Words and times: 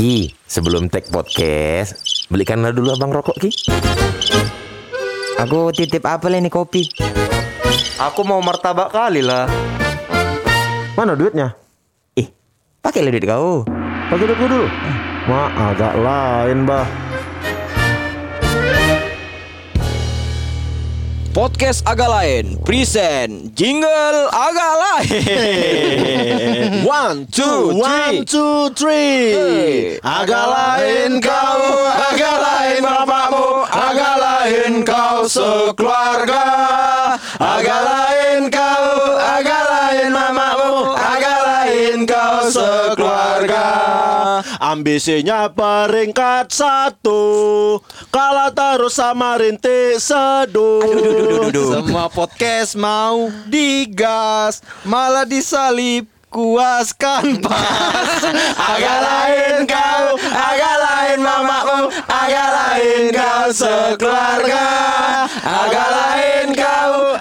Ki, 0.00 0.32
sebelum 0.48 0.88
tag 0.88 1.12
podcast, 1.12 2.24
belikanlah 2.32 2.72
dulu 2.72 2.96
abang 2.96 3.12
rokok 3.12 3.36
Ki. 3.36 3.52
Aku 5.36 5.68
titip 5.76 6.00
apa 6.08 6.24
ini 6.32 6.48
kopi? 6.48 6.88
Aku 8.00 8.24
mau 8.24 8.40
martabak 8.40 8.96
kali 8.96 9.20
lah. 9.20 9.44
Mana 10.96 11.12
duitnya? 11.12 11.52
Ih, 12.16 12.32
pakai 12.80 13.12
duit 13.12 13.28
kau. 13.28 13.68
Pakai 14.08 14.24
duit 14.24 14.40
gua 14.40 14.48
dulu. 14.48 14.66
Ma, 15.28 15.52
agak 15.68 15.92
lain, 16.00 16.64
bah. 16.64 16.88
Podcast 21.30 21.86
agak 21.86 22.10
lain 22.10 22.58
Present 22.66 23.54
Jingle 23.54 24.26
agak 24.34 24.72
lain 24.82 25.22
One, 26.90 27.26
two, 27.30 27.76
one, 27.76 28.24
two, 28.26 28.70
three. 28.74 29.30
Hey. 29.30 30.00
Agak 30.02 30.46
lain 30.48 31.22
kau, 31.22 31.60
agak 31.92 32.36
lain 32.40 32.80
bapakmu, 32.82 33.46
agak 33.68 34.16
lain 34.18 34.72
kau 34.82 35.26
sekeluarga. 35.28 36.46
Agak 37.38 37.80
lain 37.84 38.50
kau, 38.50 38.86
agak 39.18 39.62
lain 39.70 40.08
mamamu, 40.10 40.94
agak 40.96 41.38
lain 41.46 41.98
kau 42.08 42.48
sekeluarga. 42.48 42.99
Ambisinya 44.60 45.48
peringkat 45.48 46.52
satu, 46.52 47.80
kalah 48.12 48.52
terus 48.52 49.00
sama 49.00 49.40
rintik 49.40 49.96
seduh. 49.96 51.48
Semua 51.48 52.12
podcast 52.12 52.76
mau 52.76 53.32
digas, 53.48 54.60
malah 54.84 55.24
disalip 55.24 56.12
kuaskan 56.28 57.40
pas. 57.40 58.20
Agak 58.76 58.98
lain 59.00 59.64
kau, 59.64 60.20
agak 60.28 60.76
lain 60.76 61.18
mamamu, 61.24 61.88
agak 62.04 62.50
lain 62.52 63.16
kau 63.16 63.48
sekeluarga. 63.48 64.68
Agak 65.40 65.88
lain 65.88 66.46
kau, 66.52 67.16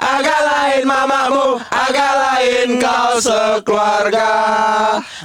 agak 2.40 2.56
lain 2.56 2.80
kau 2.80 3.14
sekeluarga. 3.20 4.32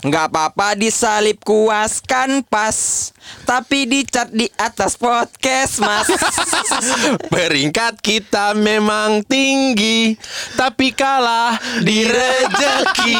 Nggak 0.02 0.26
apa-apa 0.34 0.74
disalip 0.74 1.38
kuaskan 1.46 2.42
pas 2.44 3.08
Tapi 3.48 3.88
dicat 3.88 4.28
di 4.28 4.50
atas 4.60 5.00
podcast 5.00 5.80
mas 5.80 6.04
Peringkat 7.32 8.02
kita 8.04 8.52
memang 8.52 9.24
tinggi, 9.24 10.12
tapi 10.58 10.92
kalah 10.92 11.56
di 11.80 12.04
rejeki. 12.04 13.16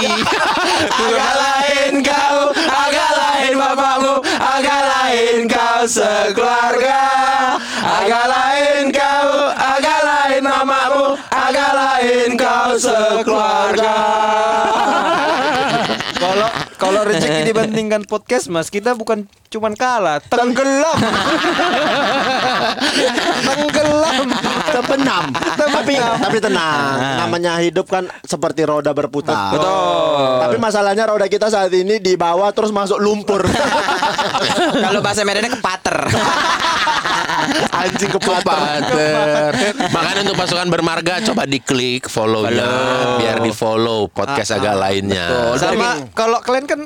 Agak 1.05 1.34
lain 1.41 1.92
kau, 2.05 2.53
agak 2.53 3.12
lain 3.17 3.53
bapakmu, 3.56 4.15
agak 4.37 4.83
lain 4.84 5.39
kau 5.48 5.81
sekeluarga. 5.89 7.05
Agak 7.81 8.27
lain 8.28 8.92
kau, 8.92 9.23
kau 12.45 12.73
sekeluarga. 12.77 13.97
Kalau 16.25 16.48
kalau 16.81 17.00
rezeki 17.05 17.53
dibandingkan 17.53 18.03
podcast 18.09 18.48
mas, 18.48 18.73
kita 18.73 18.97
bukan 18.97 19.28
cuman 19.53 19.77
kalah, 19.77 20.25
tenggelam. 20.25 20.97
tenggelam. 23.48 24.28
Terbenam. 24.75 25.25
tapi 25.55 25.94
tapi 25.98 26.36
tenang, 26.42 26.98
namanya 27.25 27.62
hidup 27.62 27.86
kan 27.86 28.11
seperti 28.27 28.67
roda 28.67 28.91
berputar. 28.91 29.55
Betul. 29.55 30.31
Tapi 30.42 30.56
masalahnya 30.58 31.05
roda 31.06 31.27
kita 31.31 31.47
saat 31.48 31.70
ini 31.70 32.03
di 32.03 32.19
bawah 32.19 32.50
terus 32.50 32.75
masuk 32.75 32.98
lumpur. 32.98 33.47
Kalau 34.84 35.00
bahasa 35.00 35.22
Medannya 35.22 35.53
kepater 35.55 35.97
Anjing 37.84 38.11
kepater. 38.11 38.44
Pater. 38.44 39.50
Makanya 39.92 40.20
untuk 40.27 40.36
pasukan 40.39 40.69
bermarga 40.70 41.20
coba 41.32 41.44
diklik 41.44 42.06
follow-nya 42.09 42.69
biar 43.20 43.38
di 43.43 43.53
follow 43.53 44.09
podcast 44.10 44.56
agak 44.56 44.75
lainnya. 44.78 45.54
Sama 45.59 46.09
kalau 46.16 46.41
kalian 46.43 46.66
kan 46.66 46.81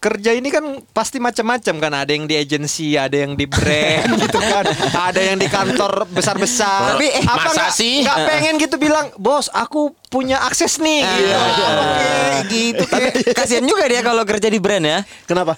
kerja 0.00 0.32
ini 0.32 0.48
kan 0.48 0.64
pasti 0.96 1.20
macam-macam 1.20 1.74
kan. 1.76 1.92
Ada 1.92 2.12
yang 2.16 2.24
di 2.24 2.34
agensi 2.40 2.96
ada 2.96 3.14
yang 3.14 3.36
di 3.36 3.44
brand 3.44 4.16
gitu 4.24 4.40
kan. 4.40 4.64
Ada 4.96 5.20
yang 5.20 5.36
di 5.36 5.46
kantor 5.46 6.08
besar-besar. 6.08 6.96
Tapi, 6.96 7.06
eh, 7.12 7.22
apa 7.22 7.48
nggak 7.52 8.18
pengen 8.26 8.54
gitu 8.56 8.80
bilang 8.80 9.12
bos 9.20 9.52
aku 9.52 9.92
punya 10.10 10.42
akses 10.42 10.82
nih 10.82 11.06
gitu 11.06 11.38
Oke, 11.38 12.10
gitu 12.50 12.82
Tapi 12.90 13.08
kasihan 13.30 13.62
juga 13.62 13.86
dia 13.86 14.02
kalau 14.02 14.26
kerja 14.26 14.50
di 14.50 14.58
brand 14.58 14.82
ya 14.82 14.98
Kenapa? 15.22 15.54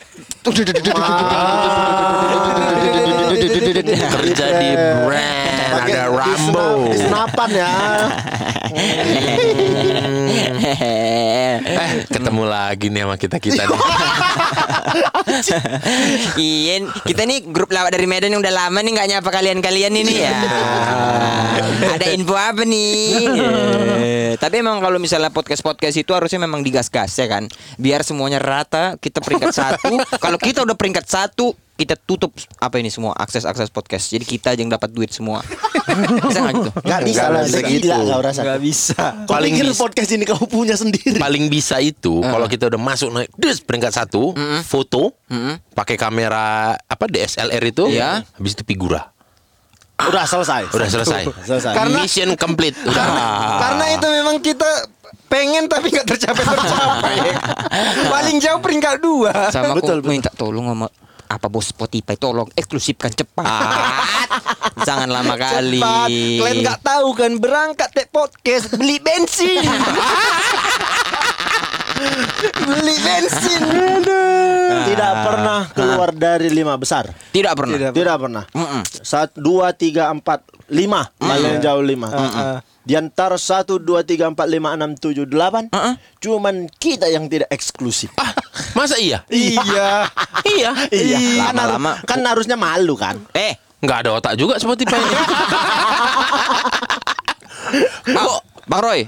Kerja 4.12 4.46
di 4.60 4.70
brand 4.76 5.52
ada 5.72 6.04
Rambo. 6.08 6.92
senapan 6.92 7.50
ya. 7.52 7.72
Eh, 10.62 11.56
ketemu 12.08 12.42
lagi 12.48 12.86
nih 12.88 13.02
sama 13.04 13.16
kita 13.16 13.36
kita 13.40 13.62
nih. 13.66 13.80
Iya, 16.36 16.88
kita 17.08 17.24
nih 17.24 17.48
grup 17.48 17.72
lawak 17.72 17.94
dari 17.94 18.04
Medan 18.04 18.32
yang 18.36 18.42
udah 18.44 18.52
lama 18.52 18.78
nih 18.84 18.92
nggak 18.92 19.08
nyapa 19.16 19.28
kalian-kalian 19.32 19.92
ini 19.96 20.14
ya. 20.20 20.34
Ada 21.96 22.12
info 22.12 22.36
apa 22.36 22.62
nih? 22.68 23.28
Tapi 24.42 24.58
emang 24.58 24.82
kalau 24.82 24.98
misalnya 24.98 25.30
podcast-podcast 25.30 25.94
itu 25.96 26.10
harusnya 26.10 26.42
memang 26.42 26.60
digas-gas 26.60 27.14
ya 27.14 27.30
kan, 27.30 27.46
biar 27.78 28.02
semuanya 28.02 28.36
rata. 28.36 28.98
Kita 28.98 29.22
peringkat 29.22 29.54
satu. 29.62 29.94
Kalau 30.18 30.34
kita 30.34 30.66
udah 30.66 30.74
peringkat 30.74 31.06
satu, 31.06 31.54
kita 31.72 31.94
tutup 31.96 32.30
apa 32.58 32.76
ini 32.76 32.90
semua 32.90 33.14
akses-akses 33.14 33.70
podcast. 33.70 34.10
Jadi 34.10 34.26
kita 34.26 34.50
aja 34.50 34.58
yang 34.58 34.68
dapat 34.68 34.90
duit 34.90 35.08
semua. 35.08 35.46
Bisa 36.22 36.38
nggak 36.40 36.54
gitu? 36.54 36.70
Gak 36.82 37.00
bisa 37.02 37.22
lah 37.26 37.42
segitu. 37.44 37.86
Gila 37.86 37.96
kau 38.08 38.22
rasa. 38.22 38.40
nggak 38.42 38.60
bisa 38.60 39.02
Kau 39.24 39.34
Paling 39.34 39.52
pikir 39.52 39.66
bis- 39.66 39.78
podcast 39.78 40.10
ini 40.10 40.24
kau 40.24 40.38
punya 40.44 40.74
sendiri. 40.74 41.18
Paling 41.18 41.46
bisa 41.46 41.78
itu 41.78 42.18
kalau 42.18 42.46
kita 42.46 42.66
udah 42.66 42.78
masuk 42.78 43.08
naik 43.10 43.30
des 43.34 43.58
peringkat 43.58 43.92
satu, 43.92 44.34
foto, 44.62 45.14
pakai 45.72 45.94
kamera 45.94 46.74
apa 46.76 47.04
DSLR 47.06 47.62
itu, 47.64 47.86
Iya. 47.88 48.22
habis 48.26 48.52
itu 48.52 48.62
figura. 48.62 49.11
Udah 50.08 50.24
selesai. 50.24 50.62
Udah 50.70 50.88
selesai. 50.88 51.22
Selesai. 51.44 51.72
Karena- 51.72 51.98
Mission 52.00 52.30
complete. 52.34 52.74
Udah. 52.82 53.06
karena 53.60 53.84
itu 53.92 54.06
memang 54.08 54.36
kita 54.38 54.70
pengen 55.26 55.64
tapi 55.64 55.88
nggak 55.88 56.04
tercapai 56.04 56.44
tercapai 56.44 57.16
paling 58.12 58.36
jauh 58.36 58.60
peringkat 58.60 59.00
dua 59.00 59.48
Sama 59.48 59.72
Betul, 59.72 60.04
aku 60.04 60.12
minta 60.12 60.28
tolong 60.28 60.68
sama 60.68 60.92
apa 61.26 61.48
bos 61.48 61.64
Spotify 61.64 62.12
tolong 62.14 62.44
eksklusifkan 62.52 63.08
cepat. 63.08 63.48
Jangan 64.84 65.08
lama 65.08 65.32
kali. 65.32 65.80
Cepat. 65.80 66.08
Kalian 66.12 66.56
nggak 66.60 66.80
tahu 66.84 67.08
kan 67.16 67.32
berangkat 67.40 67.88
tag 67.88 68.12
podcast 68.12 68.76
beli 68.76 69.00
bensin. 69.00 69.64
beli 72.58 72.96
bensin. 72.96 73.62
Tidak 74.82 75.12
pernah 75.20 75.60
keluar 75.70 76.10
dari 76.10 76.48
lima 76.48 76.74
besar. 76.74 77.08
Tidak 77.30 77.52
pernah. 77.52 77.76
Tidak. 77.76 77.92
Tidak 77.92 78.16
pernah. 78.16 78.44
Mm-mm. 78.50 78.82
Satu, 78.84 79.36
dua, 79.36 79.70
tiga, 79.72 80.08
empat, 80.08 80.42
lima. 80.68 81.06
Paling 81.16 81.60
jauh 81.60 81.80
lima. 81.80 82.08
Heeh. 82.08 82.56
Di 82.82 82.98
antara 82.98 83.38
satu, 83.38 83.78
dua, 83.78 84.02
tiga, 84.02 84.26
empat, 84.26 84.46
lima, 84.46 84.74
enam, 84.74 84.92
tujuh, 84.92 85.22
delapan. 85.24 85.70
Heeh. 85.70 85.94
Cuman 86.18 86.66
kita 86.72 87.06
yang 87.06 87.26
tidak 87.26 87.46
eksklusif. 87.48 88.10
Ah, 88.16 88.34
masa 88.72 88.98
iya? 88.98 89.22
Iya. 89.28 90.10
Iya. 90.42 90.74
Iya. 90.90 91.18
Kan, 91.38 91.54
haru- 91.54 91.78
Lama-lama. 91.78 91.92
kan 92.02 92.18
harusnya 92.20 92.58
malu 92.58 92.98
kan. 92.98 93.14
Eh, 93.32 93.54
Nggak 93.78 93.98
ada 94.02 94.10
otak 94.14 94.34
juga 94.34 94.58
Spotify 94.58 94.98
ini. 94.98 95.14
Bang, 98.08 98.26
Bang 98.64 98.82
Roy. 98.82 99.00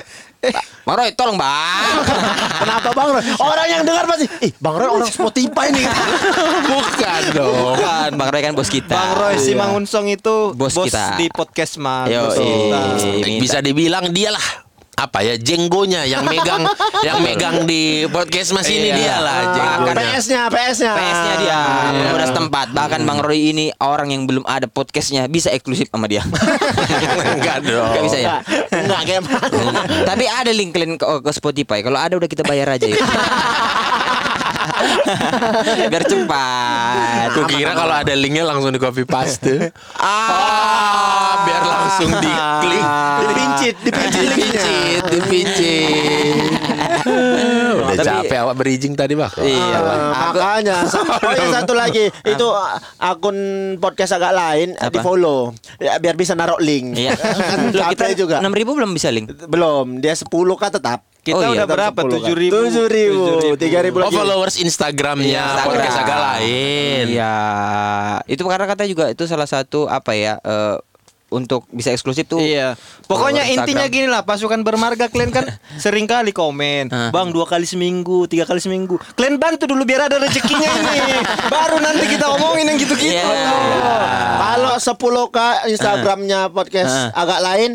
Bang 0.84 0.96
Roy, 1.00 1.10
tolong 1.16 1.36
Bang. 1.36 1.94
Kenapa 2.60 2.88
Bang 2.92 3.08
Roy? 3.16 3.22
Orang 3.36 3.66
yang 3.68 3.82
dengar 3.84 4.04
pasti, 4.04 4.26
ih 4.44 4.52
Bang 4.60 4.76
Roy 4.76 4.88
orang 4.88 5.08
Spotify 5.08 5.72
nih. 5.72 5.86
Bukan 6.70 7.22
dong. 7.32 7.76
Bukan, 7.76 8.10
Bang 8.20 8.28
Roy 8.32 8.42
kan 8.42 8.52
bos 8.52 8.68
kita. 8.68 8.92
Bang 8.92 9.12
Roy 9.16 9.34
si 9.40 9.52
Mangunsong 9.56 10.12
itu 10.12 10.52
Bos 10.52 10.72
bos, 10.72 10.88
kita. 10.88 11.16
di 11.16 11.32
podcast 11.32 11.80
mah. 11.80 12.04
Yo, 12.08 12.28
bos 12.28 12.36
kita. 12.36 12.80
minta. 13.24 13.40
Bisa 13.40 13.58
dibilang 13.60 14.12
dialah 14.12 14.63
apa 14.94 15.18
ya 15.20 15.34
jenggonya 15.34 16.04
yang 16.04 16.22
megang 16.22 16.62
yang 17.06 17.18
megang 17.18 17.64
di 17.64 18.06
podcast 18.06 18.50
mas 18.50 18.66
ini 18.66 18.86
Iya. 18.86 18.94
dia 18.94 19.16
lah 19.18 19.34
Ah, 19.34 19.44
jenggonya. 19.52 19.94
PS-nya, 20.14 20.42
PS-nya. 20.46 20.92
PS-nya 20.92 21.34
dia 21.36 21.60
udah 22.10 22.26
setempat. 22.26 22.66
Bahkan 22.70 23.00
Bang 23.02 23.18
Roy 23.18 23.50
ini 23.50 23.74
orang 23.76 24.08
yang 24.08 24.24
belum 24.24 24.44
ada 24.44 24.64
podcastnya 24.64 25.26
bisa 25.26 25.50
eksklusif 25.50 25.88
sama 25.88 26.06
dia. 26.06 26.22
Enggak 27.34 27.62
dong. 27.62 27.90
Enggak 27.90 28.04
bisa 28.04 28.18
ya. 28.18 28.34
Enggak 28.70 29.00
kayak 29.04 29.22
mana. 29.22 29.70
Tapi 30.04 30.24
ada 30.24 30.50
link 30.50 30.70
kalian 30.70 30.94
ke, 30.94 31.06
ke 31.20 31.30
Spotify. 31.32 31.80
Kalau 31.80 31.96
ada 31.96 32.14
udah 32.14 32.26
kita 32.26 32.42
bayar 32.42 32.70
aja. 32.70 32.86
ya. 32.86 32.94
Biar 35.86 36.04
cepat. 36.04 37.30
Aku 37.30 37.46
kira 37.46 37.72
kalau 37.72 37.94
ada 37.94 38.12
linknya 38.12 38.44
langsung 38.44 38.70
di 38.70 38.78
copy 38.78 39.04
paste. 39.04 39.70
Ah, 39.96 41.33
biar 41.44 41.62
langsung 41.62 42.10
diklik. 42.24 42.84
Dipincit, 43.20 43.74
dipincit. 43.80 44.22
Dipincit, 44.26 45.02
dipincit. 45.08 46.52
Udah 47.04 47.96
Tapi- 47.96 48.26
capek 48.26 48.38
awak 48.40 48.54
berijing 48.56 48.94
tadi 48.94 49.14
bang. 49.14 49.30
Iya, 49.36 49.78
makanya 50.10 50.76
oh 51.20 51.32
ya 51.32 51.46
satu 51.52 51.72
lagi 51.72 52.08
itu 52.08 52.46
ah, 52.48 52.80
akun 52.98 53.36
podcast 53.78 54.14
agak 54.14 54.32
lain 54.32 54.68
Apa? 54.74 54.88
di 54.88 54.98
follow 54.98 55.52
ya, 55.76 55.98
biar 55.98 56.14
bisa 56.14 56.32
naruh 56.32 56.58
link 56.58 56.96
Iya. 56.96 57.12
kan 57.50 57.58
Loh, 57.70 57.84
kita 57.88 58.04
capek 58.04 58.16
juga 58.16 58.36
6000 58.40 58.50
belum 58.72 58.90
bisa 58.90 59.08
link. 59.10 59.26
belum 59.44 60.00
dia 60.00 60.14
10 60.14 60.26
kan 60.56 60.70
tetap 60.70 61.00
Kita 61.20 61.40
Oh 61.40 61.42
iya, 61.42 61.56
udah 61.56 61.66
berapa? 61.66 62.00
Tujuh 62.04 62.36
ribu. 62.36 62.52
tujuh 62.62 62.84
ribu 62.86 63.24
tiga 63.56 63.80
ribu 63.80 63.96
Oh 63.98 64.12
followers 64.12 64.60
Instagramnya 64.60 65.40
Instagram. 65.40 65.66
podcast 65.66 65.96
agak 65.98 66.18
lain. 66.20 67.04
Iya. 67.10 67.36
Itu 68.26 68.44
karena 68.44 68.66
kata 68.66 68.84
juga 68.84 69.08
itu 69.08 69.24
salah 69.24 69.46
satu 69.46 69.88
apa 69.88 70.12
ya 70.12 70.36
eh, 70.38 70.76
untuk 71.32 71.66
bisa 71.72 71.90
eksklusif 71.90 72.28
tuh. 72.28 72.38
Iya. 72.38 72.78
Pokoknya 73.08 73.44
intinya 73.48 73.86
gini 73.88 74.06
lah, 74.06 74.22
pasukan 74.22 74.60
bermarga 74.62 75.08
kalian 75.08 75.32
kan 75.32 75.44
sering 75.82 76.04
kali 76.04 76.30
komen, 76.30 76.88
bang 76.88 77.28
dua 77.32 77.44
kali 77.48 77.64
seminggu, 77.64 78.28
tiga 78.30 78.44
kali 78.44 78.60
seminggu. 78.62 79.00
Kalian 79.16 79.40
bantu 79.40 79.64
dulu 79.66 79.82
biar 79.82 80.06
ada 80.06 80.20
rezekinya 80.20 80.68
ini. 80.68 81.18
Baru 81.54 81.80
nanti 81.80 82.04
kita 82.06 82.26
omongin 82.38 82.70
yang 82.70 82.78
gitu-gitu. 82.78 83.14
Iya. 83.14 83.26
kalau 84.34 84.74
10 84.78 85.34
k 85.34 85.38
Instagramnya 85.72 86.40
podcast 86.52 87.10
agak 87.12 87.40
lain. 87.42 87.70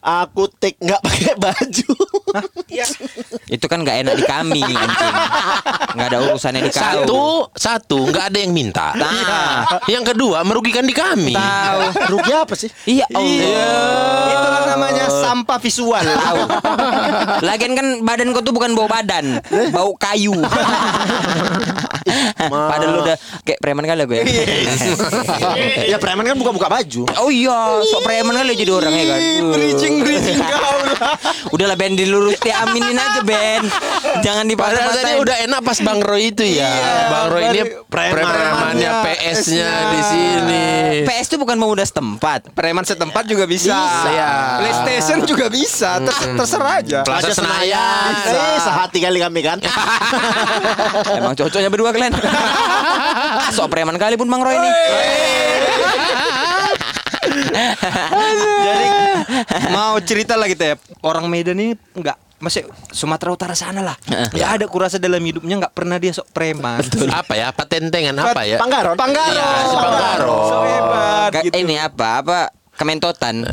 Aku 0.00 0.48
take 0.56 0.80
nggak 0.80 1.00
pakai 1.04 1.34
baju 1.36 1.92
Itu 3.50 3.66
kan 3.66 3.82
nggak 3.82 3.96
enak 4.06 4.14
di 4.22 4.24
kami 4.24 4.62
anjing. 4.62 5.14
Nggak 5.98 6.06
ada 6.14 6.18
urusannya 6.30 6.62
di 6.62 6.72
kau. 6.72 6.80
Satu, 6.80 7.22
satu 7.58 7.98
nggak 8.08 8.24
ada 8.30 8.38
yang 8.38 8.52
minta. 8.54 8.94
Nah. 8.94 9.66
Yang 9.90 10.14
kedua 10.14 10.46
merugikan 10.46 10.86
di 10.86 10.94
kami. 10.94 11.34
Tahu. 11.34 11.80
rugi 12.14 12.32
apa 12.32 12.54
sih 12.54 12.70
Iya, 12.86 13.06
Allah. 13.10 13.26
Iya. 13.26 13.74
Itulah 14.30 14.62
namanya 14.70 15.06
sampah 15.10 15.58
visual. 15.58 16.04
Tahu. 16.06 16.40
Lagian 17.42 17.72
kan 17.74 17.86
badan 18.06 18.30
kau 18.30 18.42
tuh 18.46 18.54
bukan 18.54 18.78
bau 18.78 18.86
badan, 18.86 19.42
bau 19.74 19.92
kayu. 19.98 20.38
Padahal 22.50 22.90
lu 22.90 22.98
udah 23.04 23.16
kayak 23.42 23.58
preman 23.58 23.84
kali 23.86 24.02
gue. 24.06 24.20
ya 25.92 25.96
preman 25.98 26.24
kan 26.26 26.36
buka-buka 26.38 26.68
baju 26.70 27.02
Oh 27.20 27.30
iya, 27.30 27.82
sok 27.84 28.06
preman 28.06 28.34
kali 28.34 28.54
jadi 28.54 28.72
orang 28.72 28.94
ya 28.94 29.04
kan. 29.10 29.20
Bridging 29.52 29.89
bridging 29.98 30.38
kau 30.38 30.78
lah. 30.86 31.18
Udahlah 31.54 31.76
Ben 31.76 31.98
dilurus 31.98 32.38
diaminin 32.38 32.94
aja 32.94 33.20
Ben. 33.26 33.66
Jangan 34.22 34.44
Padahal 34.54 34.92
tadi 34.92 35.12
udah 35.18 35.36
enak 35.48 35.60
pas 35.64 35.78
Bang 35.82 36.00
Roy 36.04 36.30
itu 36.30 36.44
ya. 36.46 36.70
Bang 37.10 37.26
Roy 37.32 37.42
ini 37.50 37.60
preman- 37.88 38.30
premannya 38.30 38.90
PS-nya 39.02 39.70
di 39.90 40.00
sini. 40.04 40.66
PS 41.08 41.26
itu 41.32 41.36
bukan 41.40 41.56
pemuda 41.56 41.82
setempat. 41.82 42.52
Preman 42.52 42.84
setempat 42.84 43.24
juga 43.26 43.48
bisa. 43.48 43.72
Bisa. 43.72 44.30
PlayStation 44.60 45.18
juga 45.24 45.46
bisa. 45.48 45.98
Terus- 46.04 46.36
terserah 46.38 46.72
aja. 46.78 46.98
Plaza 47.02 47.32
Senayan. 47.32 48.10
Eh, 48.30 48.58
sehati 48.60 48.98
kali 49.00 49.18
kami 49.18 49.40
kan 49.40 49.58
Emang 51.18 51.34
cocoknya 51.34 51.70
berdua 51.72 51.90
kalian. 51.90 52.12
Sok 53.56 53.68
preman 53.72 53.96
kali 53.96 54.14
pun 54.14 54.28
Bang 54.28 54.42
Roy 54.44 54.54
ini. 54.54 54.70
Jadi 58.64 58.86
mau 59.72 59.96
cerita 60.02 60.36
lah 60.36 60.46
kita 60.46 60.64
ya. 60.64 60.76
Orang 61.00 61.26
Medan 61.32 61.56
ini 61.56 61.74
enggak 61.96 62.16
masih 62.40 62.64
Sumatera 62.88 63.36
Utara 63.36 63.52
sana 63.52 63.84
lah. 63.84 63.96
Ya 64.32 64.56
ada 64.56 64.64
kurasa 64.64 64.96
dalam 64.96 65.20
hidupnya 65.20 65.60
nggak 65.60 65.76
pernah 65.76 66.00
dia 66.00 66.16
sok 66.16 66.32
preman. 66.32 66.80
Apa 67.12 67.36
ya? 67.36 67.52
Patentengan 67.52 68.16
apa 68.16 68.48
ya? 68.48 68.56
Panggaron 68.56 68.96
Panggaro. 68.96 69.36
Iya, 69.36 69.48
si 69.68 69.76
Panggaro. 69.76 70.36
So 70.48 70.56
hebat 70.64 71.30
gitu. 71.44 71.54
Ini 71.60 71.74
apa? 71.84 72.24
Apa 72.24 72.38
kementotan? 72.80 73.44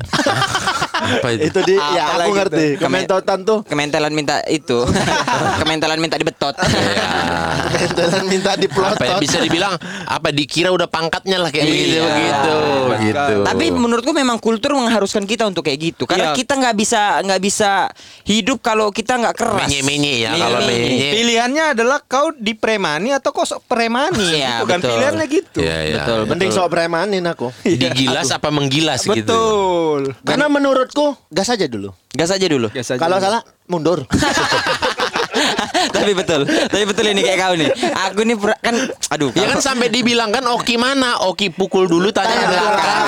Apa 0.97 1.29
itu? 1.29 1.53
itu 1.53 1.59
di 1.61 1.75
ya 1.77 2.17
aku 2.17 2.33
ngerti 2.33 2.65
tuh? 2.73 2.81
kementotan 2.81 3.39
tuh 3.45 3.59
Kementelan 3.63 4.11
minta 4.11 4.41
itu. 4.49 4.81
Kementelan 5.61 6.01
minta 6.01 6.17
dibetot. 6.17 6.57
kementotan 6.57 8.25
minta 8.25 8.49
Apa 8.49 8.57
ya? 8.57 8.61
diplotot 8.65 9.19
Bisa 9.21 9.37
dibilang 9.37 9.77
apa 10.07 10.33
dikira 10.33 10.73
udah 10.73 10.89
pangkatnya 10.89 11.37
lah 11.37 11.49
kayak 11.49 11.65
Iya. 11.67 12.01
begitu 12.01 12.55
begitu 12.87 13.07
gitu. 13.07 13.35
Tapi 13.45 13.65
menurutku 13.69 14.11
memang 14.11 14.37
kultur 14.37 14.73
mengharuskan 14.73 15.23
kita 15.23 15.45
untuk 15.45 15.61
kayak 15.61 15.79
gitu. 15.93 16.03
Karena 16.09 16.33
Iya. 16.33 16.35
kita 16.35 16.53
nggak 16.57 16.75
bisa 16.75 17.01
nggak 17.21 17.41
bisa 17.41 17.71
hidup 18.25 18.57
kalau 18.59 18.89
kita 18.89 19.15
nggak 19.15 19.35
keras. 19.37 19.59
menye-menye 19.63 20.25
ya 20.25 20.31
kalau 20.33 20.59
Menye-menye. 20.65 20.89
menye. 20.89 21.09
Pilihannya 21.13 21.63
adalah 21.77 21.99
kau 22.01 22.33
dipremani 22.33 23.13
atau 23.13 23.29
kau 23.31 23.45
sok 23.45 23.63
premani. 23.67 24.33
Iya, 24.33 24.65
Bukan 24.65 24.79
betul. 24.81 24.89
pilihannya 24.91 25.25
gitu. 25.29 25.59
Iya, 25.61 25.77
iya. 25.85 25.95
Betul, 26.01 26.19
mending 26.25 26.51
sok 26.51 26.67
premanin 26.67 27.23
aku 27.23 27.47
Digilas 27.63 28.33
apa 28.33 28.49
menggilas 28.49 29.05
gitu. 29.21 29.33
Betul. 29.33 30.01
karena 30.25 30.45
menurutku 30.49 31.17
gas 31.33 31.49
aja 31.49 31.65
dulu 31.65 31.93
Gas 32.17 32.33
aja 32.33 32.47
dulu. 32.49 32.67
Aja. 32.73 32.97
kalau 32.97 33.17
salah 33.21 33.41
mundur 33.69 34.05
tapi 35.97 36.13
betul. 36.13 36.41
Tapi 36.45 36.83
betul 36.83 37.05
ini 37.07 37.21
kayak 37.21 37.39
kau 37.39 37.53
nih. 37.53 37.69
Aku 38.07 38.21
nih 38.21 38.35
pura- 38.35 38.59
kan 38.59 38.75
aduh. 39.09 39.29
Ya 39.31 39.45
kan 39.45 39.49
kalau- 39.51 39.65
sampai 39.65 39.87
dibilang 39.87 40.29
kan 40.29 40.43
Oki 40.47 40.75
mana? 40.75 41.19
Oki 41.23 41.49
pukul 41.49 41.85
dulu 41.85 42.09
tanya 42.09 42.29
Tanya 42.29 42.47
belakang. 42.47 43.05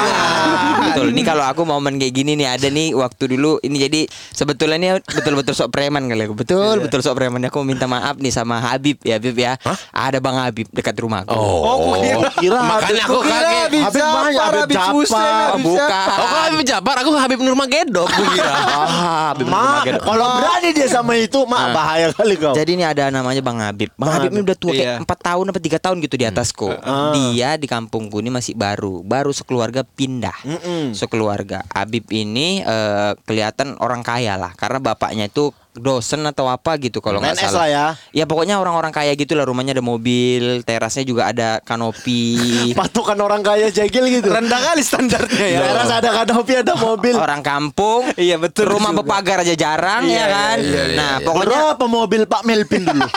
Betul. 0.82 1.06
Ini 1.12 1.22
kalau 1.24 1.46
aku 1.46 1.62
momen 1.64 1.96
kayak 1.96 2.14
gini 2.14 2.34
nih 2.34 2.48
ada 2.50 2.68
nih 2.68 2.92
waktu 2.92 3.24
dulu 3.30 3.62
ini 3.62 3.78
jadi 3.80 4.02
sebetulnya 4.30 4.76
ini 4.76 4.88
betul-betul 5.00 5.54
sok 5.54 5.70
preman 5.70 6.06
kali 6.06 6.24
aku. 6.24 6.36
Betul, 6.36 6.76
Iya. 6.76 6.84
betul 6.84 7.00
sok 7.00 7.16
preman. 7.16 7.42
Aku 7.44 7.62
minta 7.62 7.86
maaf 7.86 8.16
nih 8.16 8.30
sama 8.30 8.60
Habib 8.60 8.98
ya, 9.02 9.16
Habib 9.16 9.36
ya. 9.36 9.54
Ada 9.90 10.18
Bang 10.18 10.38
Habib 10.38 10.66
dekat 10.70 10.96
rumahku. 10.96 11.30
Oh, 11.30 11.38
Oh, 11.60 11.94
aku 11.94 12.02
kira- 12.02 12.34
kira 12.36 12.60
makanya 12.62 13.04
aku 13.04 13.20
Kira 13.20 13.36
kaget. 13.36 13.70
Habib 13.80 14.02
banyak, 14.02 14.40
Habib 14.40 14.60
Habib 14.60 14.76
Jafar. 14.76 14.94
Hussein, 14.94 15.20
Oh, 15.20 15.48
Habib. 15.52 15.76
Jafar. 15.78 16.18
Oh, 16.50 16.62
Jabar? 16.62 16.96
Aku 16.98 17.10
Habib 17.14 17.40
Nurmagedon. 17.40 18.08
Aku 18.08 18.24
kira. 18.32 18.52
Ah, 18.72 18.88
Habib 19.30 19.46
Nurmagedon. 19.46 20.02
kalau 20.02 20.28
berani 20.38 20.70
dia 20.72 20.88
sama 20.88 21.14
itu 21.16 21.40
mak 21.44 21.72
bahaya 21.72 22.08
kali 22.12 22.36
kau 22.36 22.54
Jadi 22.54 22.72
ini 22.80 22.88
ada 22.88 23.12
namanya 23.12 23.44
Bang 23.44 23.60
Habib. 23.60 23.92
Bang, 24.00 24.08
Habib 24.08 24.32
ini 24.32 24.42
udah 24.48 24.56
tua 24.56 24.72
Iya. 24.72 25.04
kayak 25.04 25.04
4 25.04 25.20
tahun 25.28 25.46
apa 25.52 25.60
3 25.60 25.80
tahun 25.84 25.98
gitu 26.00 26.16
di 26.16 26.26
atasku. 26.32 26.72
Ah. 26.80 27.12
Dia 27.12 27.60
di 27.60 27.68
kampungku 27.68 28.24
ini 28.24 28.32
masih 28.32 28.56
baru, 28.56 29.04
baru 29.04 29.36
sekeluarga 29.36 29.84
pindah. 29.84 30.40
Mm-mm. 30.48 30.96
Sekeluarga. 30.96 31.68
Habib 31.76 32.08
ini 32.16 32.64
eh, 32.64 33.12
kelihatan 33.28 33.76
orang 33.84 34.00
kaya 34.00 34.40
lah 34.40 34.56
karena 34.56 34.80
bapaknya 34.80 35.28
itu 35.28 35.52
dosen 35.80 36.22
atau 36.24 36.46
apa 36.46 36.76
gitu 36.78 37.00
kalau 37.00 37.20
nggak 37.20 37.36
salah. 37.36 37.66
lah 37.66 37.68
ya. 37.68 37.86
Ya 38.14 38.26
pokoknya 38.28 38.60
orang-orang 38.60 38.92
kaya 38.92 39.12
gitu 39.14 39.34
lah 39.34 39.44
rumahnya 39.44 39.74
ada 39.74 39.82
mobil, 39.82 40.62
terasnya 40.62 41.04
juga 41.04 41.32
ada 41.32 41.58
kanopi. 41.60 42.38
patukan 42.80 43.18
orang 43.18 43.42
kaya 43.42 43.68
jegil 43.70 44.06
gitu 44.06 44.30
Rendah 44.30 44.60
kali 44.62 44.82
standarnya 44.84 45.46
ya. 45.48 45.60
daerah 45.64 45.86
ada 45.88 46.10
kanopi 46.24 46.54
ada 46.56 46.74
mobil 46.76 47.16
orang 47.16 47.42
kampung. 47.42 48.12
Iya, 48.14 48.36
betul 48.38 48.70
Rumah 48.70 48.92
juga. 48.94 49.00
bepagar 49.04 49.38
aja 49.42 49.56
jarang 49.56 50.06
ya 50.06 50.26
kan. 50.28 50.58
iya, 50.60 50.84
iya, 50.92 50.96
nah, 50.96 51.12
iya. 51.18 51.26
pokoknya 51.26 51.58
berapa 51.74 51.86
mobil 51.86 52.22
Pak 52.28 52.42
Melvin 52.44 52.84
dulu 52.86 53.08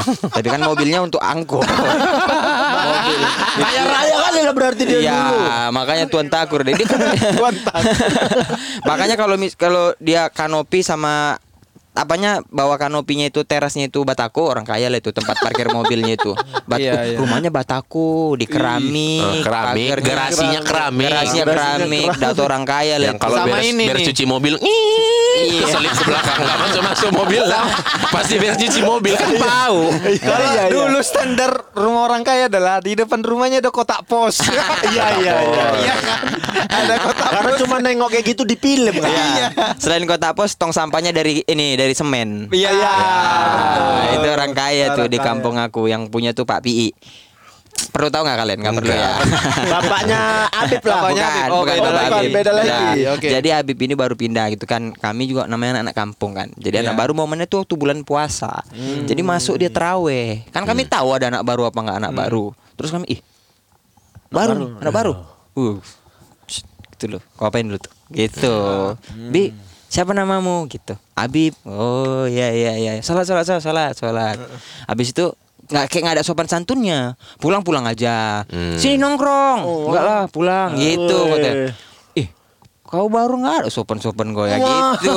tapi 0.34 0.48
kan 0.48 0.64
mobilnya 0.64 1.04
untuk 1.04 1.20
angkot. 1.20 1.60
Mobil. 1.60 3.20
kaya 3.60 3.82
raya 3.84 4.14
kali 4.18 4.38
lah 4.40 4.54
berarti 4.56 4.82
dia 4.84 4.98
Iya, 5.00 5.12
dulu 5.12 5.36
makanya 5.70 6.04
Tuan 6.08 6.26
Takur 6.32 6.64
deh. 6.64 6.72
Kan- 6.72 7.60
makanya 8.88 9.16
kalau 9.20 9.36
kalau 9.56 9.84
dia 10.00 10.28
kanopi 10.28 10.80
sama 10.80 11.36
apanya 11.92 12.40
bawa 12.46 12.76
kanopinya 12.76 13.24
itu 13.24 13.42
terasnya 13.42 13.86
itu 13.86 14.00
bataku 14.00 14.44
orang 14.44 14.62
kaya 14.62 14.86
lah 14.86 14.96
itu 14.96 15.10
tempat 15.10 15.36
parkir 15.36 15.68
mobilnya 15.68 16.14
itu 16.14 16.32
Bat- 16.64 16.78
Iya, 16.80 16.92
iya. 17.04 17.16
rumahnya 17.16 17.50
bataku 17.50 18.34
di 18.34 18.46
keramik 18.46 19.20
Eh, 19.20 19.42
keramik, 19.42 19.88
garasinya 20.00 20.60
keramik. 20.60 21.08
garasinya 21.08 21.44
keramik 21.44 22.08
data 22.16 22.40
orang 22.40 22.64
kaya 22.64 22.94
lah 22.96 23.06
Yang 23.08 23.18
kalau 23.18 23.36
Sama 23.36 23.48
beres, 23.52 23.66
ini 23.66 23.84
beres 23.86 24.06
cuci 24.06 24.24
mobil, 24.24 24.54
Iya. 24.56 25.62
keselip 25.62 25.92
ke 25.92 26.04
belakang 26.04 26.38
nggak 26.38 26.58
masuk 26.58 26.82
masuk 26.84 27.10
mobil 27.12 27.42
lah. 27.42 27.64
Pasti 28.10 28.34
beres 28.36 28.56
cuci 28.56 28.80
mobil 28.82 29.14
kan 29.14 29.30
tahu. 29.32 29.80
Kalau 30.20 30.46
Iya, 30.46 30.62
iya. 30.62 30.64
dulu 30.68 30.98
standar 31.00 31.50
rumah 31.72 32.02
orang 32.04 32.22
kaya 32.22 32.46
adalah 32.46 32.78
di 32.78 32.92
depan 32.94 33.20
rumahnya 33.20 33.58
ada 33.58 33.70
kotak 33.70 34.04
pos. 34.04 34.42
iya 34.90 35.06
iya 35.16 35.34
iya 35.40 35.64
Iya 35.76 35.94
kan? 35.96 36.20
Ada 36.62 36.94
kotak 36.98 37.28
karena 37.30 37.52
cuma 37.56 37.76
nengok 37.78 38.08
kayak 38.10 38.24
gitu 38.26 38.42
di 38.42 38.54
film 38.54 38.94
kan 38.94 39.08
Iya. 39.08 39.46
Selain 39.76 40.04
kota 40.04 40.32
pos, 40.32 40.54
tong 40.54 40.70
sampahnya 40.70 41.10
dari 41.10 41.40
ini 41.42 41.79
dari 41.80 41.94
semen. 41.96 42.52
Iya. 42.52 42.70
Ah, 42.70 44.12
itu 44.14 44.28
orang 44.28 44.52
kaya 44.52 44.92
tuh 44.92 45.04
Orang 45.04 45.12
di 45.12 45.16
kaya. 45.16 45.26
kampung 45.26 45.56
aku 45.56 45.88
yang 45.88 46.06
punya 46.06 46.30
tuh 46.30 46.44
Pak 46.44 46.60
Pi. 46.60 46.92
Perlu 47.90 48.12
tahu 48.12 48.22
nggak 48.22 48.38
kalian? 48.38 48.58
Nggak 48.60 48.74
perlu 48.76 48.92
ya. 48.92 49.12
bapaknya 49.72 50.20
Abib 50.52 50.82
lah 50.84 50.98
Bapaknya 51.00 51.24
bukan, 51.24 51.32
Habib. 51.32 51.50
Oh, 51.50 51.60
bukan 51.64 51.74
beda 51.74 51.90
lagi. 51.90 52.12
Habib. 52.12 52.30
Beda 52.30 52.52
lagi. 52.52 52.68
Nah, 52.68 52.92
Oke. 53.16 53.28
Jadi 53.32 53.48
Habib 53.48 53.78
ini 53.80 53.94
baru 53.96 54.14
pindah 54.14 54.46
gitu 54.52 54.64
kan. 54.68 54.82
Kami 54.92 55.22
juga 55.24 55.48
namanya 55.48 55.80
anak-anak 55.80 55.96
kampung 55.96 56.32
kan. 56.36 56.48
Jadi 56.60 56.76
anak 56.84 56.94
Iya. 56.94 57.00
baru 57.00 57.12
momennya 57.16 57.46
tuh 57.48 57.64
waktu 57.64 57.74
bulan 57.74 58.04
puasa. 58.04 58.52
Jadi 59.08 59.20
masuk 59.24 59.56
dia 59.56 59.72
teraweh. 59.72 60.44
Kan 60.52 60.68
kami 60.68 60.84
tahu 60.84 61.16
ada 61.16 61.32
anak 61.32 61.42
baru 61.42 61.72
apa 61.72 61.78
nggak 61.80 61.98
anak 62.04 62.12
baru. 62.12 62.52
Terus 62.76 62.90
kami 62.92 63.06
ih 63.08 63.20
baru, 64.28 64.52
nih, 64.54 64.68
anak 64.78 64.94
baru. 64.94 65.12
Uh, 65.56 65.76
gitu 66.94 67.16
loh. 67.16 67.22
Kau 67.34 67.48
apain 67.48 67.64
dulu 67.64 67.80
tuh? 67.80 67.92
Gitu. 68.12 68.54
Bi, 69.32 69.50
siapa 69.90 70.14
namamu? 70.14 70.64
Gitu. 70.64 70.94
Habib. 71.12 71.52
Oh 71.66 72.24
iya 72.24 72.48
iya 72.48 72.72
iya. 72.78 72.92
Salat 73.02 73.26
salat 73.26 73.42
salat 73.42 73.60
salat 73.60 73.92
salat. 73.92 74.38
Habis 74.86 75.10
itu 75.10 75.34
nggak 75.66 75.86
kayak 75.86 76.02
nggak 76.02 76.16
ada 76.18 76.24
sopan 76.24 76.46
santunnya 76.46 77.14
pulang 77.38 77.62
pulang 77.62 77.86
aja 77.86 78.42
sini 78.74 78.98
nongkrong 78.98 79.62
enggak 79.62 80.02
lah 80.02 80.22
pulang 80.26 80.74
gitu 80.74 81.14
Weh. 81.14 81.30
katanya 81.30 81.54
ih 82.16 82.26
kau 82.82 83.06
baru 83.06 83.38
nggak 83.38 83.54
ada 83.62 83.68
sopan-sopan 83.70 84.34
kau 84.34 84.50
ya 84.50 84.58
Wah. 84.58 84.98
gitu. 84.98 85.14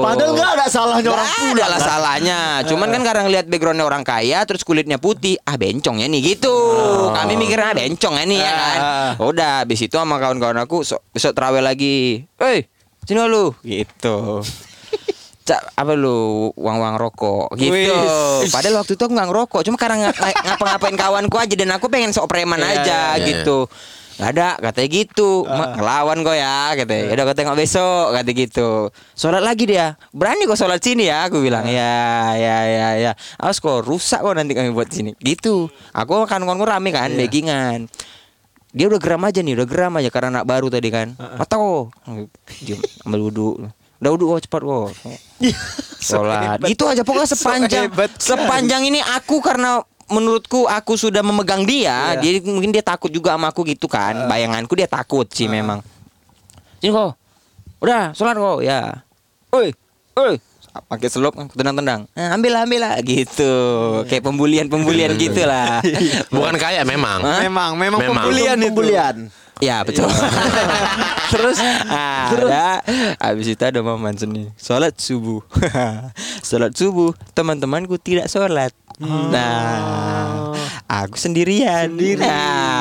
Padahal 0.00 0.32
nggak 0.32 0.50
ada 0.56 0.66
salahnya 0.72 1.10
orang 1.12 1.28
Nggak 1.28 1.36
pulang. 1.36 1.52
ada 1.52 1.64
lah 1.68 1.80
salahnya. 1.84 2.38
Cuman 2.64 2.88
kan 2.88 3.02
karena 3.04 3.22
lihat 3.28 3.44
backgroundnya 3.44 3.84
orang 3.84 4.00
kaya, 4.00 4.40
terus 4.48 4.64
kulitnya 4.64 4.96
putih, 4.96 5.36
ah 5.44 5.60
bencong 5.60 6.00
ya 6.00 6.08
nih 6.08 6.32
gitu. 6.32 6.56
Kami 7.12 7.36
mikirnya 7.36 7.68
ah, 7.68 7.76
bencong 7.76 8.14
ya 8.16 8.24
nih 8.24 8.38
ya 8.40 8.52
kan. 8.56 8.78
Udah, 9.20 9.52
habis 9.60 9.84
itu 9.84 9.92
sama 9.92 10.16
kawan-kawan 10.16 10.64
aku 10.64 10.80
so- 10.80 11.04
besok 11.12 11.36
terawih 11.36 11.60
lagi. 11.60 12.24
Hei, 12.40 12.72
sini 13.04 13.20
lu? 13.24 13.52
Gitu. 13.60 14.16
Cak, 15.48 15.76
apa 15.76 15.92
lu 15.92 16.48
uang-uang 16.56 16.96
rokok? 16.96 17.52
Gitu. 17.60 17.92
Wis. 17.92 18.48
Padahal 18.48 18.80
waktu 18.80 18.96
itu 18.96 19.02
aku 19.04 19.12
nggak 19.12 19.28
ngerokok, 19.28 19.60
cuma 19.68 19.76
karena 19.76 20.08
nga- 20.08 20.16
ngapa-ngapain 20.40 20.96
kawanku 20.96 21.36
aja 21.36 21.52
dan 21.52 21.76
aku 21.76 21.92
pengen 21.92 22.16
sok 22.16 22.32
preman 22.32 22.56
Iya, 22.64 22.72
aja 22.80 23.00
iya, 23.20 23.24
gitu. 23.28 23.68
Gak 24.14 24.30
ada 24.30 24.54
katanya 24.62 24.88
gitu. 24.94 25.42
Mak, 25.42 25.74
ngelawan 25.74 26.22
kok 26.22 26.36
ya 26.38 26.70
katanya. 26.78 27.04
Udah 27.12 27.22
kau 27.26 27.34
tengok 27.34 27.56
besok 27.58 28.06
kata 28.14 28.30
gitu. 28.30 28.68
Sholat 29.18 29.42
lagi 29.42 29.66
dia. 29.66 29.98
Berani 30.14 30.46
kok 30.46 30.54
sholat 30.54 30.78
sini 30.78 31.10
ya 31.10 31.26
Aku 31.26 31.42
bilang. 31.42 31.66
Ya 31.66 32.30
ya 32.38 32.58
ya 32.62 32.88
ya. 32.94 33.12
Awas 33.42 33.58
kok 33.58 33.82
rusak 33.82 34.22
kok 34.22 34.38
nanti 34.38 34.54
kami 34.54 34.70
buat 34.70 34.86
sini. 34.86 35.18
Gitu. 35.18 35.66
Aku 35.90 36.24
kan 36.30 36.46
kawan 36.46 36.62
rame 36.62 36.94
kan 36.94 37.10
Backingan 37.10 37.90
Dia 38.74 38.90
udah 38.90 38.98
geram 38.98 39.22
aja 39.22 39.38
nih 39.38 39.54
Udah 39.54 39.66
geram 39.70 39.94
aja 40.02 40.10
Karena 40.10 40.42
anak 40.42 40.50
baru 40.50 40.66
tadi 40.66 40.90
kan 40.90 41.14
Mata 41.14 41.54
kok 41.54 41.94
Diam 42.66 42.82
Ambil 43.06 43.20
wudhu 43.30 43.48
Udah 44.02 44.10
wudhu 44.10 44.24
kok 44.34 44.40
cepat 44.50 44.62
kok 44.66 44.90
Sholat 46.02 46.58
Itu 46.66 46.84
aja 46.90 47.06
pokoknya 47.06 47.28
sepanjang 47.30 47.86
hebat. 47.88 48.10
Sepanjang 48.18 48.82
ini 48.84 48.98
aku 49.00 49.38
karena 49.38 49.80
menurutku 50.04 50.68
aku 50.68 51.00
sudah 51.00 51.24
memegang 51.24 51.64
dia, 51.64 52.12
dia 52.20 52.36
mungkin 52.44 52.68
dia 52.68 52.84
takut 52.84 53.08
juga 53.08 53.32
sama 53.32 53.48
aku 53.48 53.64
gitu 53.64 53.88
kan. 53.88 54.28
Bayanganku 54.28 54.76
dia 54.76 54.84
takut 54.84 55.24
sih 55.32 55.48
memang. 55.48 55.80
Sini 56.80 56.92
kok. 56.92 57.16
Udah, 57.80 58.12
sholat 58.12 58.36
kok 58.36 58.60
ya. 58.60 59.04
Oi, 59.56 59.72
oi. 60.20 60.34
Pakai 60.74 61.06
selop 61.06 61.38
tendang-tendang. 61.54 62.10
Nah, 62.18 62.34
ambil 62.34 62.50
lah, 62.58 62.62
ambil 62.66 62.80
lah 62.82 62.94
gitu. 63.06 63.54
Kayak 64.10 64.26
pembulian-pembulian 64.26 65.14
gitulah. 65.14 65.78
Bukan 66.34 66.58
kaya 66.58 66.82
memang. 66.82 67.22
Hah? 67.22 67.46
Memang, 67.46 67.78
memang, 67.78 68.02
Memang. 68.02 68.26
pembulian 68.26 68.58
itu. 68.58 68.74
Pembulian. 68.74 69.16
Ya 69.62 69.86
betul. 69.86 70.10
terus 71.32 71.62
ada 71.62 72.82
habis 73.22 73.46
itu 73.46 73.62
ada 73.62 73.78
momen 73.86 74.18
seni 74.18 74.50
sholat 74.58 74.98
subuh. 74.98 75.46
sholat 76.48 76.74
subuh 76.74 77.14
teman-temanku 77.38 77.94
tidak 78.02 78.26
sholat. 78.26 78.74
Nah, 78.98 80.54
aku 80.90 81.14
sendirian. 81.14 81.90
Nah, 82.18 82.73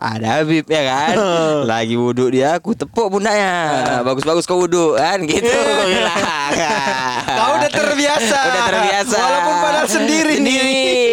ada 0.00 0.40
Habib 0.40 0.66
ya 0.66 0.82
kan. 0.86 1.14
Lagi 1.70 1.94
wudhu 1.94 2.30
dia, 2.32 2.58
aku 2.58 2.74
tepuk 2.74 3.10
pundaknya. 3.10 4.02
Bagus-bagus 4.02 4.44
kau 4.46 4.64
wudhu 4.64 4.98
kan 4.98 5.22
gitu. 5.26 5.46
Bilang. 5.90 6.22
Kau 7.26 7.50
udah 7.58 7.70
terbiasa. 7.70 8.38
Udah 8.38 8.62
terbiasa. 8.70 9.16
Walaupun 9.18 9.54
padahal 9.60 9.88
sendiri 9.88 10.34
nih. 10.40 10.58
Sendiri. 10.58 11.04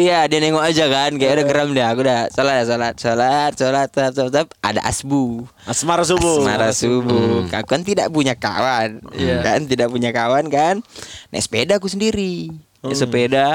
Iya, 0.00 0.26
dia 0.26 0.38
nengok 0.42 0.64
aja 0.64 0.84
kan 0.88 1.10
kayak 1.14 1.32
udah 1.38 1.46
geram 1.46 1.68
dia. 1.76 1.86
Aku 1.92 2.00
udah 2.02 2.20
salat, 2.32 2.64
salat, 2.66 2.94
salat, 2.98 3.52
salat, 3.54 3.88
salat, 3.92 4.12
salat. 4.16 4.48
Ada 4.64 4.80
asbu. 4.86 5.44
Asmara 5.68 6.02
subuh. 6.02 6.42
Asmara 6.42 6.70
subuh. 6.74 7.46
Aku 7.50 7.68
kan 7.68 7.82
tidak 7.86 8.08
punya 8.10 8.34
kawan. 8.34 9.04
Kan 9.44 9.70
tidak 9.70 9.92
punya 9.92 10.10
kawan 10.10 10.48
kan. 10.48 10.82
Naik 11.30 11.44
sepeda 11.46 11.78
aku 11.78 11.86
sendiri. 11.86 12.50
Naik 12.80 12.96
sepeda 12.96 13.48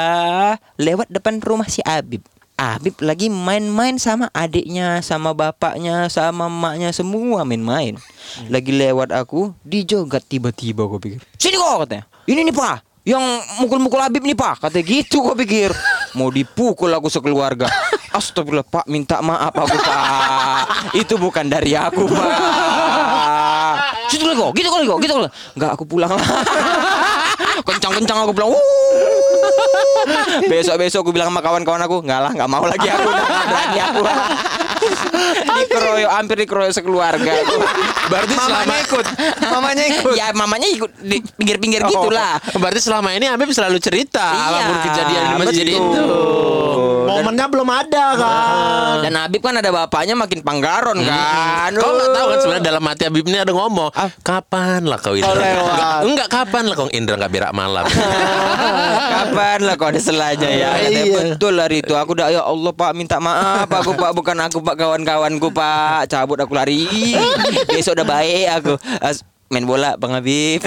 lewat 0.77 1.09
depan 1.09 1.41
rumah 1.41 1.65
si 1.65 1.81
Abib. 1.81 2.21
Abib 2.55 2.95
lagi 3.03 3.27
main-main 3.27 3.99
sama 3.99 4.31
adiknya, 4.31 5.03
sama 5.03 5.35
bapaknya, 5.35 6.07
sama 6.07 6.47
emaknya 6.47 6.95
semua 6.95 7.43
main-main. 7.43 7.99
Lagi 8.47 8.71
lewat 8.71 9.11
aku, 9.11 9.51
dijogat 9.67 10.23
tiba-tiba 10.23 10.87
aku 10.87 10.95
pikir. 11.03 11.19
Sini 11.35 11.59
kok 11.59 11.83
katanya. 11.83 12.07
Ini 12.23 12.47
nih 12.47 12.55
pak, 12.55 12.79
yang 13.03 13.19
mukul-mukul 13.59 13.99
Habib 13.99 14.23
nih 14.23 14.39
pak. 14.39 14.63
Kata 14.63 14.79
gitu 14.79 15.19
kok 15.19 15.35
pikir. 15.35 15.75
Mau 16.15 16.31
dipukul 16.31 16.95
aku 16.95 17.11
sekeluarga. 17.11 17.67
Astagfirullah 18.17 18.63
pak, 18.63 18.87
minta 18.87 19.19
maaf 19.19 19.51
aku 19.51 19.75
pak. 19.75 20.95
Itu 20.95 21.19
bukan 21.19 21.51
dari 21.51 21.75
aku 21.75 22.07
pak. 22.07 22.27
Situ 24.07 24.23
lagi 24.31 24.39
kok, 24.39 24.51
gitu 24.55 24.67
kok, 24.71 24.99
gitu 25.03 25.13
kali. 25.19 25.29
Enggak 25.59 25.71
aku 25.75 25.83
pulang 25.83 26.15
lah. 26.15 26.23
Kencang-kencang 27.63 28.17
aku 28.27 28.31
bilang. 28.35 28.51
Besok-besok 30.45 30.99
aku 31.05 31.11
bilang 31.15 31.31
sama 31.31 31.41
kawan-kawan 31.41 31.81
aku, 31.85 32.03
enggak 32.03 32.19
lah, 32.25 32.31
enggak 32.35 32.49
mau 32.51 32.65
lagi 32.67 32.87
aku, 32.91 33.07
nggak 33.07 33.29
berani 33.47 33.79
aku. 33.79 34.01
Dikeroyok, 35.45 36.11
hampir 36.11 36.35
dikeroyok 36.45 36.73
sekeluarga. 36.73 37.33
Berarti 38.07 38.35
selama 38.35 38.63
Mamanya 38.65 38.77
ikut. 38.81 39.05
Mamanya 39.45 39.83
ikut. 39.87 40.13
ya 40.15 40.27
mamanya 40.33 40.67
ikut 40.69 40.91
di 41.01 41.17
pinggir-pinggir 41.37 41.81
gitulah. 41.85 42.37
Berarti 42.55 42.81
selama 42.81 43.13
ini 43.13 43.25
Habib 43.25 43.49
selalu 43.51 43.77
cerita 43.77 44.25
Iya, 44.25 44.45
apa 44.47 44.59
pun 44.63 44.77
kejadian 44.83 45.21
di 45.21 45.35
masjid 45.39 45.65
itu. 45.75 46.03
Momennya 47.05 47.45
belum 47.47 47.69
ada 47.69 48.05
kan. 48.17 48.93
Dan 49.05 49.13
Habib 49.15 49.39
kan 49.39 49.55
ada 49.55 49.69
bapaknya 49.69 50.17
makin 50.17 50.41
panggaron 50.41 50.97
kan. 50.99 51.71
Kau 51.77 51.91
nggak 51.93 52.09
tahu 52.11 52.25
kan 52.27 52.37
sebenarnya 52.41 52.65
dalam 52.65 52.83
hati 52.83 53.03
Habib 53.07 53.25
ini 53.25 53.37
ada 53.39 53.53
ngomong, 53.53 53.89
kapan 54.19 54.81
lah 54.83 54.97
kau 54.97 55.13
Indra? 55.13 55.31
Enggak, 55.31 55.99
enggak 56.03 56.27
kapan 56.27 56.63
lah 56.65 56.75
kau 56.75 56.89
Indra 56.91 57.15
nggak 57.15 57.31
berak 57.31 57.51
malam. 57.53 57.85
Kapan 59.15 59.59
lah 59.63 59.75
kau 59.79 59.87
ada 59.89 59.99
selanya 59.99 60.49
ya 60.49 60.69
Katanya, 60.75 61.01
Iya. 61.05 61.21
Betul 61.35 61.53
hari 61.55 61.77
itu 61.81 61.93
Aku 61.95 62.11
udah 62.13 62.27
ya 62.29 62.41
Allah 62.43 62.71
pak 62.71 62.91
minta 62.93 63.17
maaf 63.17 63.67
Aku 63.67 63.95
pak 63.95 64.11
bukan 64.11 64.37
aku 64.43 64.59
pak 64.59 64.74
kawan-kawanku 64.75 65.49
pak 65.49 66.05
Cabut 66.07 66.37
aku 66.37 66.51
lari 66.51 66.85
Besok 67.67 67.95
udah 67.95 68.05
baik 68.05 68.45
aku 68.53 68.73
As- 68.99 69.23
Main 69.45 69.63
bola 69.63 69.93
Bang 69.95 70.09
Habib 70.11 70.57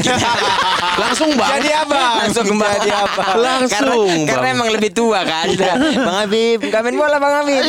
Langsung 1.02 1.34
bang. 1.34 1.50
Jadi 1.58 1.70
apa? 1.72 2.22
Langsung 2.22 2.46
kembali 2.46 2.78
Jadi 2.78 2.90
apa? 2.90 3.22
Langsung, 3.34 3.70
karena, 3.74 3.94
Bang. 3.98 4.22
karena 4.24 4.46
emang 4.50 4.68
lebih 4.70 4.90
tua 4.92 5.20
kan 5.22 5.50
Bang 5.98 6.16
Habib 6.16 6.58
Gak 6.62 6.80
main 6.82 6.94
bola 6.94 7.18
Bang 7.18 7.34
Habib 7.38 7.62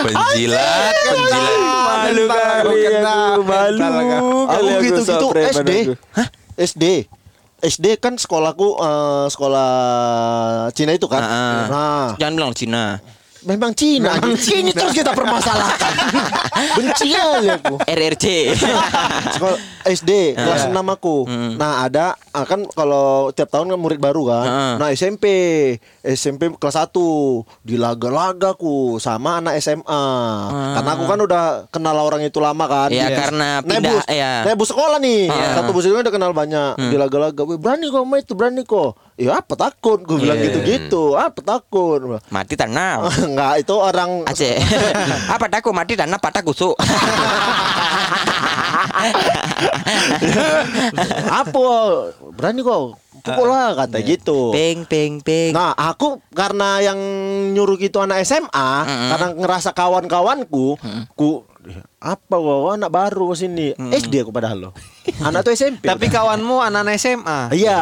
Penjilat, 0.00 0.94
penjilat. 1.04 1.58
Malu 2.02 2.24
kali 2.26 2.80
aku, 2.90 3.40
malu. 3.44 3.86
Aku 4.48 4.66
gitu-gitu 4.82 5.26
SD. 5.30 5.70
Hah? 6.10 6.26
SD. 6.56 6.84
SD 7.60 7.86
kan 7.96 8.16
sekolahku 8.16 8.66
eh, 8.74 9.26
sekolah 9.28 9.70
Cina 10.72 10.90
itu 10.90 11.06
kan. 11.06 11.20
Ah, 11.20 11.64
Nah, 11.68 12.08
Jangan 12.16 12.34
bilang 12.34 12.52
Cina 12.52 12.98
memang 13.44 13.72
Cina. 13.72 14.16
Ini 14.20 14.72
terus 14.72 14.92
kita 14.92 15.12
permasalahkan. 15.16 15.92
Benci 16.76 17.08
kali 17.16 17.48
aku. 17.48 17.74
RRC 17.88 18.26
Sekolah 19.36 19.58
SD 19.80 20.36
kelas 20.36 20.68
6 20.68 20.76
aku. 20.76 21.24
Nah, 21.56 21.88
ada 21.88 22.12
ah, 22.36 22.44
kan 22.44 22.68
kalau 22.76 23.32
tiap 23.32 23.48
tahun 23.48 23.72
kan 23.72 23.80
murid 23.80 23.96
baru 23.96 24.22
kan. 24.28 24.44
Heeh. 24.44 24.74
Nah, 24.76 24.88
SMP. 24.92 25.24
SMP 26.04 26.52
kelas 26.60 26.76
1 26.76 26.92
di 27.64 27.80
laga-lagaku 27.80 29.00
sama 29.00 29.40
anak 29.40 29.56
SMA. 29.64 30.04
Karena 30.76 30.90
aku 30.96 31.04
kan 31.08 31.18
udah 31.24 31.44
kenal 31.72 31.96
orang 31.96 32.20
itu 32.24 32.38
lama 32.44 32.64
kan. 32.68 32.88
Iya, 32.92 33.08
Di- 33.08 33.16
karena 33.16 33.48
naik 33.64 33.80
pindah, 33.80 33.92
bus, 33.96 34.04
ya. 34.12 34.32
naik 34.44 34.56
bus 34.60 34.68
sekolah 34.68 34.98
nih. 35.00 35.22
Satu 35.32 35.70
bus 35.72 35.84
itu 35.88 35.96
udah 35.96 36.12
kenal 36.12 36.32
banyak 36.36 36.76
di 36.76 36.96
laga-laga. 37.00 37.40
Berani 37.56 37.88
kok 37.88 38.04
main 38.04 38.20
itu, 38.20 38.32
berani 38.36 38.62
kok. 38.68 38.90
Ya 39.20 39.36
apa 39.36 39.52
takut? 39.52 40.00
Gue 40.00 40.16
bilang 40.18 40.40
Iya. 40.40 40.48
gitu-gitu. 40.48 41.12
Apa 41.12 41.44
takut? 41.44 42.00
Mati 42.26 42.56
tanah 42.56 43.04
Enggak, 43.28 43.60
itu 43.60 43.74
orang 43.76 44.24
Aceh 44.24 44.56
Apa 45.36 45.44
takut 45.46 45.76
mati 45.76 45.92
tanah 45.92 46.16
patah 46.16 46.40
kusuk 46.40 46.72
apa? 51.30 51.66
Berani 52.32 52.60
kok. 52.62 52.96
Pukul 53.20 53.52
lah 53.52 53.76
kata 53.76 54.00
gitu. 54.00 54.48
Peng 54.48 54.88
peng 54.88 55.20
peng 55.20 55.52
Nah, 55.52 55.76
aku 55.76 56.24
karena 56.32 56.80
yang 56.80 56.96
nyuruh 57.52 57.76
gitu 57.76 58.00
anak 58.00 58.24
SMA, 58.24 58.68
karena 59.12 59.36
ngerasa 59.36 59.76
kawan-kawanku, 59.76 60.80
ku 61.12 61.44
apa 62.00 62.32
gua 62.34 62.74
anak 62.74 62.88
baru 62.88 63.36
sini. 63.36 63.76
SD 63.76 64.24
aku 64.24 64.32
padahal 64.32 64.58
loh. 64.58 64.72
Anak 65.20 65.42
tuh 65.42 65.52
SMP. 65.52 65.84
Tapi 65.84 66.06
kawanmu 66.06 66.60
anak-anak 66.62 66.96
SMA. 66.96 67.52
iya. 67.52 67.80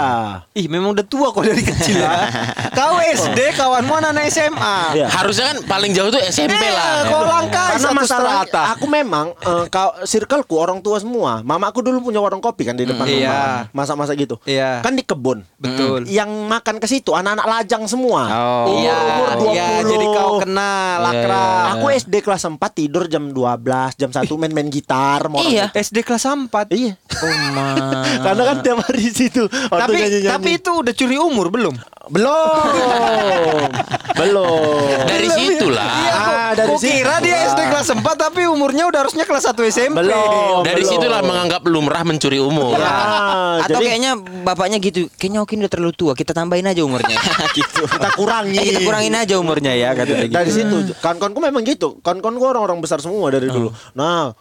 Ih, 0.52 0.66
memang 0.66 0.90
udah 0.90 1.02
tua 1.02 1.28
kok 1.28 1.44
dari 1.44 1.60
kecil 1.60 1.98
ya. 1.98 2.10
Kau 2.78 2.98
SD, 2.98 3.54
kawanmu 3.54 3.90
anak-anak 3.92 4.26
SMA. 4.26 4.76
Iya. 4.94 5.06
Harusnya 5.06 5.52
kan 5.52 5.58
paling 5.68 5.92
jauh 5.92 6.08
tuh 6.08 6.18
SMP 6.20 6.56
Eh, 6.56 6.72
lah. 6.72 7.06
kau 7.06 7.22
langkai 7.22 7.74
Karena 7.76 7.84
satu 7.84 7.94
masalah 7.94 8.34
aku 8.70 8.86
memang 8.86 9.26
eh, 9.36 9.64
kau 9.68 9.90
circleku 10.02 10.54
orang 10.56 10.78
tua 10.78 10.98
semua. 10.98 11.42
Mamaku 11.42 11.78
dulu 11.80 12.02
punya 12.04 12.18
warung 12.18 12.40
kopi 12.40 12.64
kan 12.64 12.74
di 12.74 12.82
depan 12.82 13.04
Iya. 13.04 13.14
rumah. 13.28 13.58
Masa-masa 13.72 14.14
gitu. 14.14 14.38
Iya. 14.42 14.80
Kan 14.80 14.94
di 14.94 15.02
kebun. 15.02 15.46
Betul. 15.58 16.06
Yang 16.06 16.30
makan 16.48 16.78
ke 16.78 16.86
situ 16.86 17.12
anak-anak 17.12 17.46
lajang 17.46 17.84
semua. 17.84 18.22
Oh. 18.30 18.66
Iya, 18.74 18.96
Umur 18.96 19.28
20. 19.44 19.52
iya, 19.52 19.68
jadi 19.84 20.06
kau 20.08 20.32
kenal 20.40 20.98
akrab. 21.04 21.64
Aku 21.76 21.86
SD 21.88 22.14
kelas 22.20 22.42
4 22.42 22.56
tidur 22.72 23.04
jam 23.06 23.30
12, 23.30 23.94
jam 23.94 24.07
1 24.10 24.40
main-main 24.40 24.68
gitar 24.68 25.28
mau 25.28 25.40
Iya. 25.40 25.70
SD 25.72 26.02
kelas 26.02 26.24
4. 26.24 26.48
Iya. 26.72 26.92
Oh, 27.18 27.34
ma. 27.52 27.66
Karena 28.24 28.42
kan 28.44 28.56
tiap 28.60 28.78
hari 28.82 29.00
di 29.00 29.12
situ 29.12 29.42
waktu 29.44 29.82
Tapi 29.82 29.96
nyanyi-nyanyi. 29.96 30.28
tapi 30.28 30.50
itu 30.56 30.70
udah 30.72 30.94
curi 30.94 31.16
umur 31.16 31.48
belum? 31.48 31.74
belum. 32.08 33.68
belum. 34.16 35.04
Dari 35.04 35.28
situ 35.28 35.66
lah. 35.68 35.92
ah, 36.08 36.50
dari 36.56 36.72
kira 36.80 37.20
dia 37.20 37.52
SD 37.52 37.60
kelas 37.68 37.88
4 37.92 38.00
tapi 38.16 38.48
umurnya 38.48 38.88
udah 38.88 39.04
harusnya 39.04 39.28
kelas 39.28 39.44
1 39.52 39.60
SMP. 39.68 40.00
Belum. 40.00 40.64
Dari 40.64 40.82
belum. 40.82 40.90
situlah 40.90 41.20
menganggap 41.20 41.62
lumrah 41.68 42.02
mencuri 42.02 42.40
umur. 42.40 42.80
Ah, 42.80 43.60
Atau 43.62 43.78
jadi 43.78 43.84
kayaknya 43.94 44.12
bapaknya 44.42 44.78
gitu, 44.80 45.12
kayaknya 45.20 45.40
Okin 45.44 45.60
udah 45.60 45.72
terlalu 45.72 45.92
tua, 45.94 46.12
kita 46.16 46.32
tambahin 46.32 46.66
aja 46.66 46.80
umurnya. 46.82 47.16
gitu. 47.58 47.84
kita 47.84 48.08
kurangi. 48.16 48.56
Eh, 48.56 48.64
kita 48.74 48.80
kurangin 48.88 49.14
aja 49.14 49.34
umurnya 49.36 49.72
ya 49.76 49.92
katanya 49.92 50.24
gitu. 50.26 50.34
Dari 50.34 50.50
situ 50.50 50.76
kawan-kawanku 50.98 51.40
memang 51.44 51.62
gitu. 51.68 51.88
Kawan-kawanku 52.00 52.44
orang-orang 52.44 52.78
besar 52.80 52.98
semua 53.04 53.28
dari 53.28 53.52
dulu. 53.52 53.68
Nah, 53.98 54.38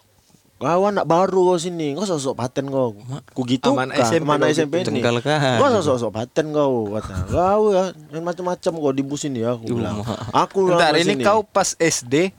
Kau 0.57 0.89
anak 0.89 1.05
baru 1.05 1.53
kau 1.53 1.59
sini, 1.61 1.93
kau 1.93 2.01
sosok 2.01 2.33
paten 2.33 2.65
kau. 2.73 2.97
Ku 3.37 3.45
gitu 3.45 3.77
Aman? 3.77 3.93
SMP 3.93 4.25
mana 4.25 4.49
kau 4.49 4.57
SMP 4.57 4.81
gitu. 4.81 4.89
ini. 4.89 5.05
Tengkal 5.05 5.21
kan. 5.21 5.61
Kau 5.61 5.69
sosok 5.85 6.09
paten 6.09 6.49
kau 6.49 6.97
kata. 6.97 7.13
Kau 7.29 7.63
ya 7.69 7.93
macam-macam 8.17 8.71
kau 8.81 8.89
di 8.89 9.05
bus 9.05 9.21
ini 9.29 9.45
ya 9.45 9.53
aku 9.53 9.77
bilang. 9.77 10.01
Aku 10.33 10.73
Bentar, 10.73 10.97
lama 10.97 11.05
ini 11.05 11.21
kau 11.21 11.45
pas 11.45 11.77
SD 11.77 12.33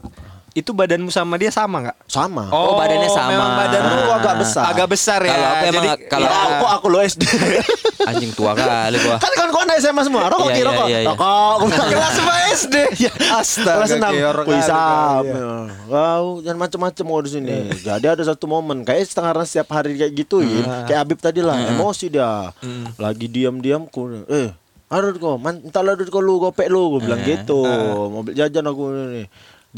itu 0.51 0.71
badanmu 0.71 1.09
sama 1.09 1.37
dia 1.37 1.49
sama 1.49 1.85
nggak? 1.85 1.97
sama. 2.05 2.49
Oh, 2.49 2.77
badannya 2.77 3.07
sama. 3.07 3.31
Memang 3.31 3.51
badan 3.55 3.81
lu 3.85 3.97
Lu 3.99 4.11
agak 4.11 4.35
besar. 4.41 4.65
Agak 4.67 4.89
besar 4.89 5.21
ya. 5.21 5.31
Kalau 5.31 5.47
aku 5.47 5.65
emang 5.67 5.85
Jadi 5.85 5.89
kalau 6.07 6.25
ya, 6.25 6.33
aku- 6.33 6.57
kok 6.59 6.71
aku 6.73 6.87
lo 6.89 6.99
SD. 7.01 7.23
Anjing 8.09 8.33
tua 8.33 8.53
kali 8.53 8.97
gua. 8.99 9.17
kan 9.19 9.33
kan 9.35 9.47
kau 9.49 9.61
anak 9.61 9.77
SMA 9.79 10.03
semua. 10.03 10.27
Rokok 10.27 10.49
Iya, 10.49 10.55
iya, 10.55 10.65
rokok. 10.65 10.87
iya, 10.87 10.99
iya. 10.99 11.09
Rokok. 11.09 11.57
Kelas 11.93 12.13
sama 12.15 12.35
SD. 12.51 12.77
Astaga. 13.39 13.75
Kelas 13.77 13.91
enam. 13.93 14.13
kayak 14.13 14.29
orang 14.31 14.47
Wih, 14.47 14.55
kali 14.55 14.65
Sam. 14.65 14.79
kau, 14.81 15.23
ya. 15.23 15.37
Kau 15.85 16.27
jangan 16.41 16.59
macam-macam 16.59 17.05
kau 17.07 17.21
di 17.21 17.31
sini. 17.31 17.55
Jadi 17.77 18.07
ada 18.09 18.23
satu 18.23 18.45
momen 18.47 18.79
kayak 18.83 19.05
setengah 19.05 19.33
setiap 19.45 19.69
hari 19.71 19.95
kayak 19.95 20.13
gitu 20.17 20.41
ya. 20.41 20.85
Kayak 20.85 20.99
Habib 21.03 21.19
tadi 21.19 21.41
lah, 21.41 21.57
emosi 21.69 22.09
dia. 22.09 22.51
Lagi 22.97 23.27
diam-diam 23.27 23.85
ku 23.85 24.09
eh 24.25 24.51
ada 24.89 25.13
kau, 25.13 25.37
man, 25.37 25.61
entar 25.61 25.85
lah 25.85 25.93
duit 25.93 26.09
kau 26.09 26.25
lu, 26.25 26.41
gopek 26.41 26.65
lu, 26.67 26.97
gue 26.97 27.05
bilang 27.05 27.21
gitu. 27.21 27.61
Mobil 28.09 28.33
jajan 28.33 28.65
aku 28.65 28.89
ini. 28.89 29.29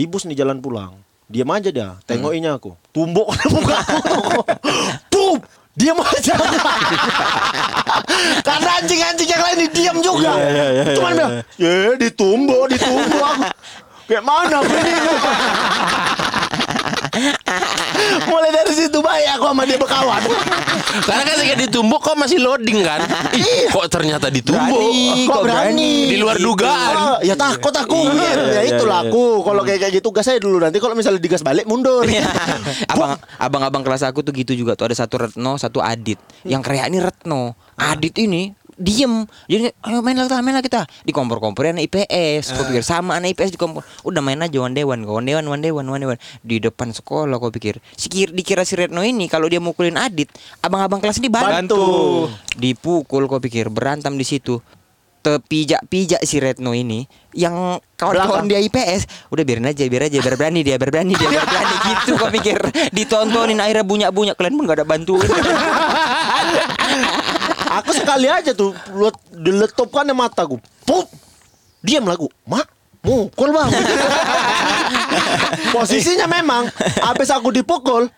Di 0.01 0.09
bus 0.09 0.25
nih 0.25 0.33
jalan 0.33 0.65
pulang. 0.65 0.97
Diam 1.29 1.53
aja 1.53 1.69
dia, 1.69 1.93
tengokinya 2.09 2.57
aku. 2.57 2.73
Tumbuk 2.89 3.29
muka 3.53 3.85
aku. 3.85 4.41
Tuh, 5.13 5.37
diam 5.77 6.01
aja. 6.01 6.41
Karena 8.49 8.81
anjing-anjing 8.81 9.29
yang 9.29 9.45
lain 9.45 9.69
diam 9.69 10.01
juga. 10.01 10.41
Cuman 10.97 11.13
bilang, 11.13 11.45
ya 11.61 11.93
ditumbuk, 12.01 12.73
ditumbuk 12.73 13.21
aku. 13.21 13.45
Kayak 14.09 14.25
mana 14.25 14.65
aku 14.65 14.73
ini? 14.73 14.93
Mulai 18.33 18.51
dari 18.57 18.70
baik 19.03 19.27
aku 19.37 19.45
sama 19.51 19.63
dia 19.67 19.79
berkawan. 19.81 20.23
Karena 21.07 21.23
kan 21.23 21.35
ketika 21.41 21.57
ditumbuk 21.69 22.01
kok 22.01 22.17
masih 22.17 22.39
loading 22.41 22.81
kan. 22.83 23.01
Ih, 23.37 23.69
kok 23.69 23.87
ternyata 23.91 24.33
ditumbuk. 24.33 24.79
Berani, 24.79 25.27
kok 25.29 25.43
berani. 25.45 25.93
Di 26.11 26.17
luar 26.17 26.37
dugaan. 26.41 26.95
Ah, 26.97 27.19
ya 27.21 27.35
takut 27.37 27.75
aku. 27.75 28.09
ya 28.55 28.63
itulah 28.65 29.07
aku. 29.07 29.45
Kalau 29.45 29.63
kayak 29.63 29.81
kayak 29.87 29.93
gitu 30.01 30.09
gas 30.15 30.27
saya 30.31 30.39
dulu 30.39 30.63
nanti 30.63 30.79
kalau 30.79 30.95
misalnya 30.95 31.19
digas 31.23 31.43
balik 31.43 31.67
mundur. 31.67 32.07
abang 32.93 33.19
abang-abang 33.41 33.83
kelas 33.83 34.07
aku 34.07 34.23
tuh 34.23 34.33
gitu 34.35 34.55
juga 34.55 34.79
tuh 34.79 34.91
ada 34.91 34.97
satu 34.97 35.17
Retno 35.21 35.57
satu 35.59 35.83
Adit 35.83 36.19
yang 36.47 36.63
kayak 36.65 36.93
ini 36.93 36.99
Retno 37.03 37.55
Adit 37.77 38.15
ini 38.21 38.53
diem. 38.81 39.29
Jadi 39.45 39.69
ayo 39.77 40.01
main 40.01 40.17
lah 40.17 40.25
kita 40.25 40.41
main 40.41 40.53
lah 40.53 40.65
kita. 40.65 40.81
Di 41.05 41.13
kompor 41.13 41.39
kompornya 41.39 41.77
anak 41.77 41.87
IPS 41.87 42.51
kau 42.51 42.65
pikir 42.65 42.81
sama 42.81 43.15
anak 43.15 43.37
IPS 43.37 43.53
di 43.53 43.57
kompor 43.57 43.85
udah 44.01 44.19
main 44.19 44.41
aja 44.41 44.57
one 44.57 44.73
day 44.73 44.83
one 44.83 45.05
one 45.05 45.23
day 45.23 45.37
one 45.37 45.47
one 45.47 45.61
day 45.61 45.69
one 45.69 45.85
one 45.85 46.01
day 46.01 46.09
one. 46.09 46.21
Di 46.41 46.57
depan 46.59 46.91
sekolah 46.91 47.37
kau 47.37 47.49
pikir. 47.49 47.79
Si 47.93 48.09
kir- 48.09 48.33
dikira 48.33 48.63
si 48.63 48.75
Retno 48.75 49.01
ini 49.01 49.27
kalau 49.27 49.47
dia 49.47 49.61
mukulin 49.61 49.95
Adit 49.95 50.29
abang-abang 50.59 50.99
kelas 50.99 51.21
ini 51.21 51.29
bantu, 51.29 51.53
Bantu. 51.53 51.83
dipukul 52.57 53.25
kau 53.27 53.37
pikir 53.37 53.69
berantem 53.69 54.13
di 54.13 54.25
situ. 54.25 54.59
Terpijak-pijak 55.21 56.25
si 56.25 56.41
Retno 56.41 56.73
ini 56.73 57.05
yang 57.37 57.77
kawan-kawan 57.95 58.49
dia 58.49 58.57
IPS 58.59 59.29
udah 59.29 59.45
biarin 59.45 59.69
aja 59.69 59.85
biar 59.85 60.09
aja 60.09 60.17
biar 60.17 60.35
berani 60.35 60.65
dia 60.65 60.75
biar 60.75 60.89
berani 60.89 61.13
dia 61.13 61.29
biar 61.29 61.45
berani. 61.45 61.75
Gitu 61.93 62.11
kau 62.17 62.33
pikir. 62.33 62.57
Ditontonin 62.89 63.61
akhirnya 63.61 63.85
bunyak-bunyak 63.85 64.35
kalian 64.35 64.57
pun 64.57 64.65
gak 64.65 64.81
ada 64.81 64.87
bantuin 64.89 65.21
aku 67.71 67.95
sekali 67.95 68.27
aja 68.27 68.51
tuh 68.51 68.75
let- 68.99 69.31
diletupkan 69.31 70.03
di 70.03 70.15
mataku. 70.15 70.59
Pup. 70.83 71.07
Diam 71.81 72.05
lagu. 72.05 72.27
Mak, 72.45 72.67
mukul 73.07 73.55
bang. 73.55 73.71
Posisinya 75.73 76.27
memang 76.27 76.69
habis 77.01 77.31
aku 77.31 77.55
dipukul 77.55 78.11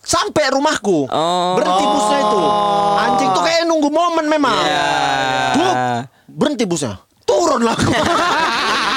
sampai 0.00 0.48
rumahku. 0.54 1.10
Oh. 1.10 1.52
Berhenti 1.58 1.84
busnya 1.84 2.18
itu. 2.22 2.40
Anjing 3.04 3.30
tuh 3.34 3.42
kayak 3.44 3.62
nunggu 3.68 3.90
momen 3.90 4.30
memang. 4.30 4.56
Pup. 5.58 5.74
Berhenti 6.30 6.64
busnya. 6.64 6.96
Turun 7.24 7.64
lah 7.66 7.74
aku. 7.76 7.92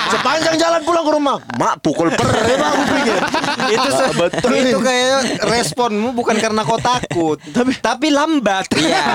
Sepanjang 0.08 0.56
jalan 0.56 0.82
pulang 0.84 1.04
ke 1.04 1.12
rumah, 1.12 1.36
mak 1.56 1.84
pukul 1.84 2.08
per, 2.12 2.28
emang 2.48 2.72
aku 2.72 2.84
pikir. 2.96 3.20
itu 3.68 3.90
se- 3.92 4.14
betul 4.16 4.52
itu 4.56 4.80
kayak 4.80 5.20
responmu 5.44 6.16
bukan 6.16 6.40
karena 6.40 6.62
kau 6.64 6.80
takut, 6.80 7.38
tapi 7.52 7.72
tapi 7.78 8.08
lambat. 8.10 8.72
Iya. 8.74 9.06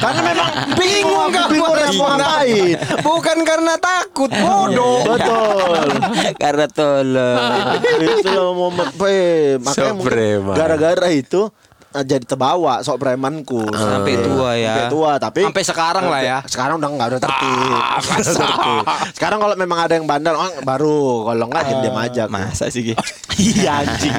Karena 0.00 0.20
memang 0.24 0.48
bingung 0.74 1.28
kamu 1.28 1.50
bingung 1.52 1.76
respon 1.76 2.08
ngapain. 2.16 2.76
Bukan 3.04 3.38
karena 3.44 3.74
takut, 3.76 4.30
bodoh. 4.32 5.04
Betul. 5.04 5.86
karena 6.38 6.66
tolong 6.70 7.82
itu 7.98 8.28
loh 8.30 8.50
momen 8.56 8.88
makanya 9.60 9.92
mungkin 9.94 10.54
gara-gara 10.54 11.08
itu 11.10 11.50
jadi 11.92 12.24
terbawa 12.24 12.84
sok 12.84 13.00
premanku. 13.00 13.64
Sampai 13.72 14.20
tua 14.20 14.50
ya. 14.54 14.74
sampai 14.76 14.92
tua 14.92 15.10
tapi 15.16 15.40
Sampai 15.48 15.64
sekarang 15.64 16.04
lah 16.06 16.20
ya. 16.20 16.38
sekarang 16.44 16.76
udah 16.76 16.88
nggak 16.92 17.08
udah 17.16 17.20
tertib. 17.20 17.80
Tertib. 18.04 18.84
sekarang 19.16 19.38
kalau 19.40 19.54
memang 19.56 19.78
ada 19.88 19.94
yang 19.96 20.04
bandel 20.04 20.36
oh, 20.36 20.52
baru. 20.62 21.32
Kalau 21.32 21.44
nggak 21.48 21.62
diam 21.64 21.80
diam 21.80 21.96
aja. 21.96 22.22
masa 22.28 22.68
sih 22.68 22.92
iya 23.40 23.84
anjing. 23.84 24.14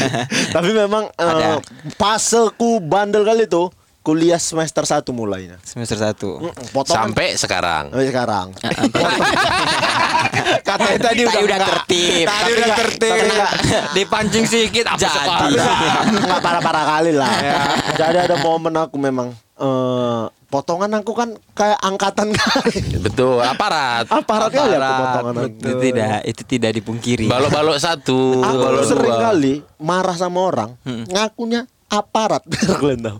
Tapi 0.56 0.70
memang 0.72 1.12
eh, 1.20 1.58
faseku 2.00 2.80
bandel 2.80 3.28
kali 3.28 3.44
itu 3.44 3.68
kuliah 4.02 4.40
semester 4.42 4.82
1 4.82 5.06
mulainya. 5.14 5.56
Semester 5.62 5.94
satu. 5.94 6.42
Potongan. 6.74 7.14
Sampai 7.14 7.38
sekarang. 7.38 7.94
sampai 7.94 8.06
sekarang 8.10 8.46
Katanya 10.68 10.98
tadi 11.00 11.20
Tadi 11.20 11.20
udah 11.22 11.40
udah 11.40 11.56
enggak. 11.56 11.70
tertib. 11.72 12.24
Tadi 12.24 12.26
Tapi 12.26 12.50
udah 12.50 12.62
enggak- 12.62 12.80
tertib. 12.80 13.12
tapi 13.12 13.26
enggak. 13.26 13.52
Dipancing 13.92 14.44
sedikit 14.44 14.84
apa 14.88 14.98
Jadi. 14.98 15.14
sekarang? 15.16 15.50
nggak 16.26 16.40
parah-parah 16.40 16.84
kali 16.88 17.12
lah. 17.12 17.32
Jadi 18.00 18.18
ada 18.20 18.36
momen 18.38 18.74
aku 18.74 18.96
memang 18.96 19.28
eh, 19.54 20.22
potongan 20.48 20.92
aku 20.94 21.12
kan 21.12 21.28
kayak 21.52 21.78
angkatan 21.78 22.28
kali. 22.30 22.76
Betul, 22.98 23.40
aparat. 23.40 24.04
Aparat 24.06 24.50
kali 24.50 24.72
aku 24.72 24.78
Aparat, 24.78 25.00
potongan 25.00 25.34
aku. 25.34 25.48
itu 25.48 25.70
tidak 25.82 26.08
itu 26.24 26.42
tidak 26.46 26.70
dipungkiri 26.74 27.26
Balok-balok 27.26 27.78
satu, 27.78 28.20
Aku 28.38 28.56
balok 28.58 28.84
sering 28.84 29.08
dua. 29.08 29.20
kali 29.22 29.54
marah 29.78 30.12
sama 30.12 30.38
orang, 30.42 30.70
ngakunya 30.84 31.64
aparat 31.92 32.40
kalian 32.80 33.04
tahu. 33.04 33.18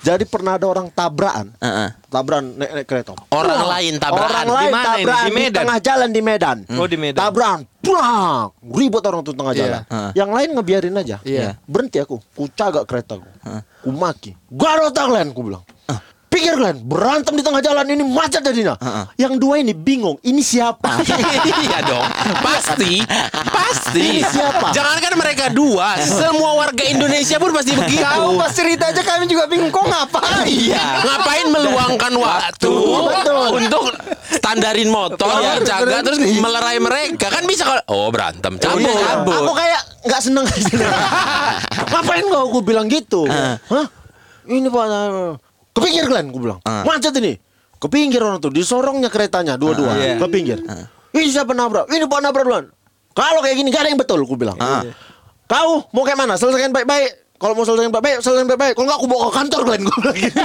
Jadi 0.00 0.24
pernah 0.24 0.56
ada 0.56 0.64
orang 0.64 0.88
tabrakan, 0.88 1.52
Heeh. 1.60 1.88
tabrakan 2.08 2.56
naik, 2.56 2.70
naik 2.72 2.86
kereta. 2.88 3.12
Orang 3.28 3.60
lain 3.68 4.00
tabrakan. 4.00 4.24
Orang 4.24 4.46
Di 4.48 4.54
lain 4.56 4.72
mana 4.72 4.80
ini? 4.80 4.88
tabrakan 5.04 5.20
Di 5.20 5.28
di, 5.28 5.36
Medan? 5.36 5.60
tengah 5.60 5.78
jalan 5.78 6.08
di 6.08 6.20
Medan. 6.24 6.56
Oh, 6.72 6.88
di 6.88 6.96
Medan. 6.96 7.20
Tabrakan, 7.20 7.60
brak, 7.78 8.48
ribut 8.64 9.02
orang 9.04 9.20
tuh 9.20 9.34
tengah 9.34 9.52
Iya. 9.52 9.60
jalan. 9.60 9.82
Heeh. 9.84 10.10
Yang 10.16 10.30
lain 10.32 10.48
ngebiarin 10.50 10.96
aja. 10.96 11.16
Iya. 11.20 11.60
Berhenti 11.62 12.00
aku, 12.00 12.16
ku 12.32 12.48
cagak 12.48 12.88
keretaku. 12.88 13.28
Ku 13.78 13.92
maki. 13.92 14.32
Gak 14.48 14.72
ada 14.72 14.88
kalian, 14.90 15.30
ku 15.30 15.44
bilang. 15.44 15.64
Pikir 16.24 16.58
kalian 16.58 16.82
berantem 16.82 17.30
di 17.30 17.46
tengah 17.46 17.62
jalan 17.62 17.86
ini 17.86 18.02
macet 18.02 18.42
jadinya. 18.42 18.74
Yang 19.14 19.38
dua 19.38 19.54
ini 19.56 19.70
bingung, 19.70 20.18
ini 20.20 20.42
siapa? 20.42 20.98
iya 21.62 21.78
dong, 21.80 22.02
pasti, 22.42 22.98
pasti. 23.64 24.08
Siapa? 24.20 24.68
Jangankan 24.76 25.12
mereka 25.16 25.44
dua, 25.50 25.96
semua 26.04 26.50
warga 26.58 26.84
Indonesia 26.84 27.36
pun 27.40 27.50
pasti 27.54 27.72
begitu. 27.72 28.04
Kau 28.04 28.36
pas 28.36 28.52
cerita 28.52 28.90
aja 28.92 29.02
kami 29.02 29.24
juga 29.24 29.44
bingung 29.48 29.72
kok 29.72 29.84
ngapain? 29.84 30.44
Iya. 30.44 30.84
Ngapain 31.04 31.46
meluangkan 31.48 32.12
waktu 32.20 32.70
Betul. 32.70 33.48
untuk 33.56 33.84
standarin 34.28 34.88
motor, 34.92 35.28
Iya, 35.40 35.54
jaga 35.64 35.98
terus 36.04 36.20
melerai 36.20 36.78
mereka 36.80 37.32
kan 37.32 37.44
bisa 37.48 37.64
kalau 37.64 37.82
oh 37.90 38.08
berantem 38.12 38.60
cabut. 38.60 38.84
Iya. 38.84 39.24
Aku 39.24 39.52
kayak 39.56 39.82
nggak 40.04 40.20
seneng 40.20 40.44
Ngapain 41.92 42.24
kau? 42.28 42.42
Aku 42.52 42.58
bilang 42.60 42.86
gitu. 42.90 43.24
Hah? 43.28 43.86
Ini 44.44 44.68
pak. 44.68 44.84
Kepinggir 45.74 46.04
kalian, 46.06 46.30
aku 46.30 46.38
bilang. 46.38 46.60
Macet 46.62 47.14
ini. 47.18 47.34
Kepinggir 47.82 48.22
orang 48.22 48.40
tuh, 48.40 48.48
disorongnya 48.48 49.10
keretanya 49.12 49.58
dua-dua. 49.60 49.92
Iya. 49.98 50.16
Ke 50.16 50.26
pinggir. 50.30 50.62
Ini 51.14 51.30
siapa 51.30 51.52
nabrak? 51.54 51.90
Ini 51.90 52.06
pak 52.06 52.20
nabrak 52.22 52.44
duluan. 52.46 52.64
Kalau 53.14 53.40
kayak 53.40 53.56
gini 53.56 53.70
gak 53.70 53.86
ada 53.86 53.90
yang 53.94 54.00
betul, 54.02 54.18
aku 54.26 54.34
bilang. 54.34 54.58
Ah. 54.58 54.82
Kau 55.46 55.86
mau 55.94 56.02
kayak 56.02 56.18
mana? 56.18 56.34
Selesaikan 56.34 56.74
baik-baik. 56.74 57.24
Kalau 57.38 57.54
mau 57.54 57.66
selesaikan 57.66 57.92
baik-baik, 57.94 58.18
selesaikan 58.22 58.48
baik-baik. 58.50 58.74
Kalau 58.74 58.86
nggak 58.90 58.98
aku 58.98 59.08
bawa 59.10 59.22
ke 59.26 59.32
kantor 59.36 59.60
kalian, 59.68 59.82
gue 59.84 59.98
bilang 60.00 60.18
gitu. 60.18 60.38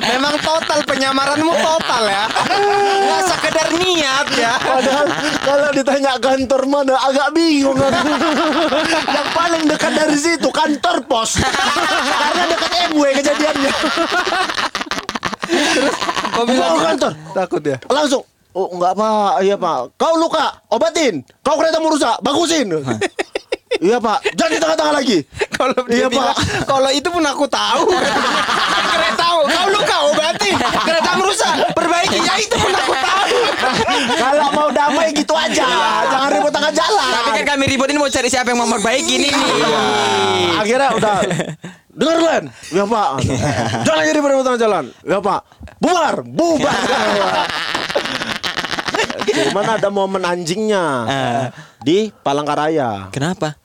Memang 0.00 0.34
total 0.44 0.80
penyamaranmu 0.84 1.52
total 1.56 2.02
ya. 2.06 2.24
Nggak 3.00 3.22
sekedar 3.32 3.68
niat 3.80 4.28
ya. 4.36 4.52
Padahal 4.60 5.06
kalau 5.40 5.68
ditanya 5.72 6.12
kantor 6.20 6.62
mana 6.68 6.94
agak 7.08 7.28
bingung 7.32 7.78
aku. 7.80 8.12
Yang 9.16 9.28
paling 9.32 9.62
dekat 9.64 9.92
dari 9.96 10.18
situ 10.18 10.48
kantor 10.52 10.96
pos. 11.08 11.40
Karena 12.20 12.44
dekat 12.50 12.70
MW 12.92 13.04
kejadiannya. 13.24 13.72
Kau 16.30 16.44
Bawa 16.44 16.66
ke 16.70 16.80
kantor. 16.86 17.12
takut 17.32 17.62
ya? 17.62 17.76
Langsung 17.86 18.22
Oh 18.50 18.66
enggak 18.66 18.98
pak, 18.98 19.46
iya 19.46 19.54
pak. 19.54 19.94
Kau 19.94 20.18
luka, 20.18 20.50
obatin. 20.68 21.22
Kau 21.38 21.54
kereta 21.54 21.78
rusak, 21.78 22.18
bagusin. 22.18 22.66
iya 23.78 24.02
pak, 24.02 24.18
jangan 24.34 24.50
di 24.50 24.58
tengah-tengah 24.58 24.94
lagi. 24.98 25.18
Kalau 25.54 25.78
Iya, 25.86 26.10
bilang, 26.10 26.34
Pak. 26.34 26.66
kalau 26.66 26.90
itu 26.90 27.06
pun 27.06 27.22
aku 27.22 27.46
tahu. 27.46 27.86
Kereta 28.90 29.14
tahu, 29.14 29.38
kau 29.46 29.66
luka 29.70 29.96
obati, 30.02 30.50
kereta 30.58 31.12
merusak, 31.14 31.52
perbaiki. 31.72 32.18
Ya 32.18 32.34
itu 32.36 32.56
pun 32.58 32.74
aku 32.74 32.90
tahu. 32.92 33.38
Kalau 34.18 34.48
mau 34.50 34.68
damai 34.74 35.14
gitu 35.14 35.30
aja, 35.30 35.66
jangan 36.10 36.28
ribut 36.28 36.50
tengah 36.50 36.72
jalan. 36.74 37.10
Tapi 37.14 37.30
kan 37.32 37.54
kami 37.54 37.64
ribut 37.70 37.86
ini 37.86 38.02
mau 38.02 38.10
cari 38.10 38.26
siapa 38.26 38.50
yang 38.50 38.58
mau 38.58 38.66
memperbaiki 38.66 39.12
ini 39.14 39.28
nih. 39.30 39.46
Akhirnya 40.58 40.88
udah 40.90 41.16
Dengar 41.90 42.18
Len 42.22 42.44
Ya 42.70 42.84
pak. 42.86 43.08
Jangan 43.86 44.02
jadi 44.06 44.18
tengah 44.22 44.60
jalan. 44.60 44.84
Ya 45.02 45.18
pak. 45.18 45.40
Bubar 45.82 46.16
Bubar. 46.22 46.76
Cuman 49.30 49.66
ada 49.78 49.88
momen 49.88 50.22
anjingnya 50.26 51.06
Di 51.80 52.12
Palangkaraya? 52.22 53.08
Kenapa? 53.14 53.56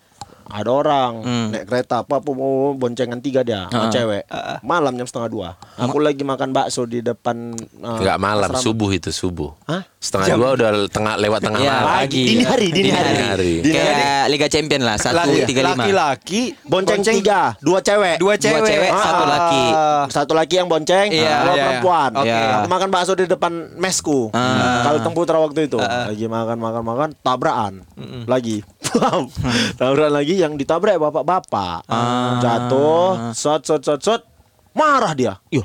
Ada 0.48 0.70
orang 0.70 1.12
Hmm. 1.18 1.48
naik 1.50 1.66
kereta 1.66 2.00
apa 2.00 2.22
mau 2.24 2.46
boncengan 2.72 3.18
tiga 3.18 3.42
dia 3.42 3.66
sama 3.68 3.90
cewek 3.90 4.24
malam 4.62 4.94
jam 4.94 5.04
setengah 5.04 5.28
dua 5.28 5.50
aku 5.76 5.98
lagi 5.98 6.22
makan 6.22 6.50
bakso 6.52 6.84
di 6.84 7.00
depan 7.00 7.54
uh, 7.80 7.98
Enggak 7.98 8.18
malam, 8.18 8.50
asrama. 8.50 8.62
subuh 8.62 8.90
itu 8.92 9.10
subuh. 9.10 9.52
Hah? 9.66 9.82
Setengah 9.98 10.28
dua 10.36 10.50
udah 10.54 10.70
tengah 10.88 11.14
lewat 11.18 11.40
tengah 11.42 11.60
Ya, 11.60 11.74
malam. 11.76 11.88
pagi. 12.00 12.24
Dini 12.24 12.44
hari, 12.44 12.68
dini 12.70 12.90
hari. 12.90 13.14
hari. 13.18 13.52
Kayak 13.64 14.26
Liga 14.28 14.48
Champion 14.48 14.82
lah, 14.82 14.96
satu 14.96 15.18
tiga 15.44 15.62
lima. 15.64 15.82
Laki-laki 15.82 16.42
bonceng 16.62 17.02
tiga 17.02 17.58
dua 17.60 17.80
cewek 17.80 18.16
dua 18.18 18.34
cewek, 18.36 18.60
Dua 18.60 18.68
cewek, 18.68 18.92
satu 18.92 19.24
Ah. 19.24 19.28
laki. 19.28 19.66
Satu 20.08 20.32
laki 20.32 20.54
yang 20.56 20.68
bonceng, 20.68 21.10
Iya, 21.10 21.34
dua 21.42 21.54
iya. 21.54 21.64
perempuan. 21.66 22.10
Oke. 22.16 22.30
Aku 22.56 22.68
makan 22.70 22.90
bakso 22.90 23.14
di 23.14 23.26
depan 23.26 23.52
mesku. 23.76 24.30
Kalau 24.32 25.00
Temputra 25.02 25.38
waktu 25.38 25.66
itu 25.66 25.78
lagi 25.78 26.26
makan 26.26 26.58
makan 26.58 26.84
makan 26.84 27.10
tabrakan 27.18 27.74
lagi. 28.26 28.62
Bam. 28.96 29.28
tabrakan 29.76 30.14
lagi 30.16 30.40
yang 30.40 30.56
ditabrak 30.56 30.96
bapak-bapak. 30.96 31.84
Jatuh, 32.40 33.36
shot 33.36 33.62
shot 33.68 33.82
shot 33.84 34.00
shot. 34.00 34.22
Marah 34.76 35.12
dia. 35.12 35.36
Yo. 35.52 35.64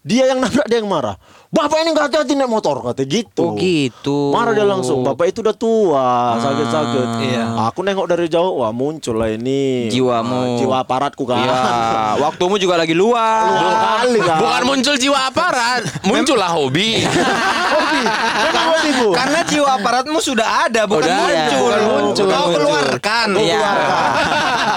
Dia 0.00 0.32
yang 0.32 0.40
nabrak 0.40 0.64
dia 0.64 0.80
yang 0.80 0.88
marah. 0.88 1.20
Bapak 1.50 1.82
ini 1.82 1.90
nggak 1.90 2.06
hati-hati 2.06 2.38
naik 2.38 2.46
motor 2.46 2.78
kata 2.78 3.02
gitu. 3.02 3.42
Oh, 3.42 3.58
gitu. 3.58 4.30
Marah 4.30 4.54
dia 4.54 4.62
langsung. 4.62 5.02
Bapak 5.02 5.34
itu 5.34 5.42
udah 5.42 5.50
tua, 5.50 6.38
sakit-sakit. 6.38 7.08
Iya. 7.26 7.44
Aku 7.66 7.82
nengok 7.82 8.06
dari 8.06 8.30
jauh, 8.30 8.62
wah 8.62 8.70
muncul 8.70 9.18
lah 9.18 9.34
ini. 9.34 9.90
Jiwamu. 9.90 10.30
Ah, 10.30 10.46
Jiwa 10.62 10.76
aparatku 10.86 11.26
kan. 11.26 11.42
Iya, 11.42 11.58
waktumu 12.22 12.54
juga 12.54 12.78
lagi 12.78 12.94
luang. 12.94 13.50
kali 13.50 14.22
kan. 14.22 14.38
Bukan 14.38 14.62
muncul 14.62 14.94
jiwa 14.94 15.18
aparat, 15.26 15.82
muncullah 16.06 16.54
hobi. 16.54 17.02
hobi. 17.74 18.02
Memang 18.46 18.66
hobi 18.70 18.90
bu. 19.02 19.08
Karena 19.10 19.40
jiwa 19.42 19.68
aparatmu 19.74 20.18
sudah 20.22 20.70
ada, 20.70 20.86
bukan 20.86 21.02
Udah 21.02 21.18
muncul. 21.18 21.58
Bukan 21.66 21.82
muncul. 21.90 22.26
Kau 22.30 22.46
keluarkan. 22.54 23.28
Iya. 23.42 23.70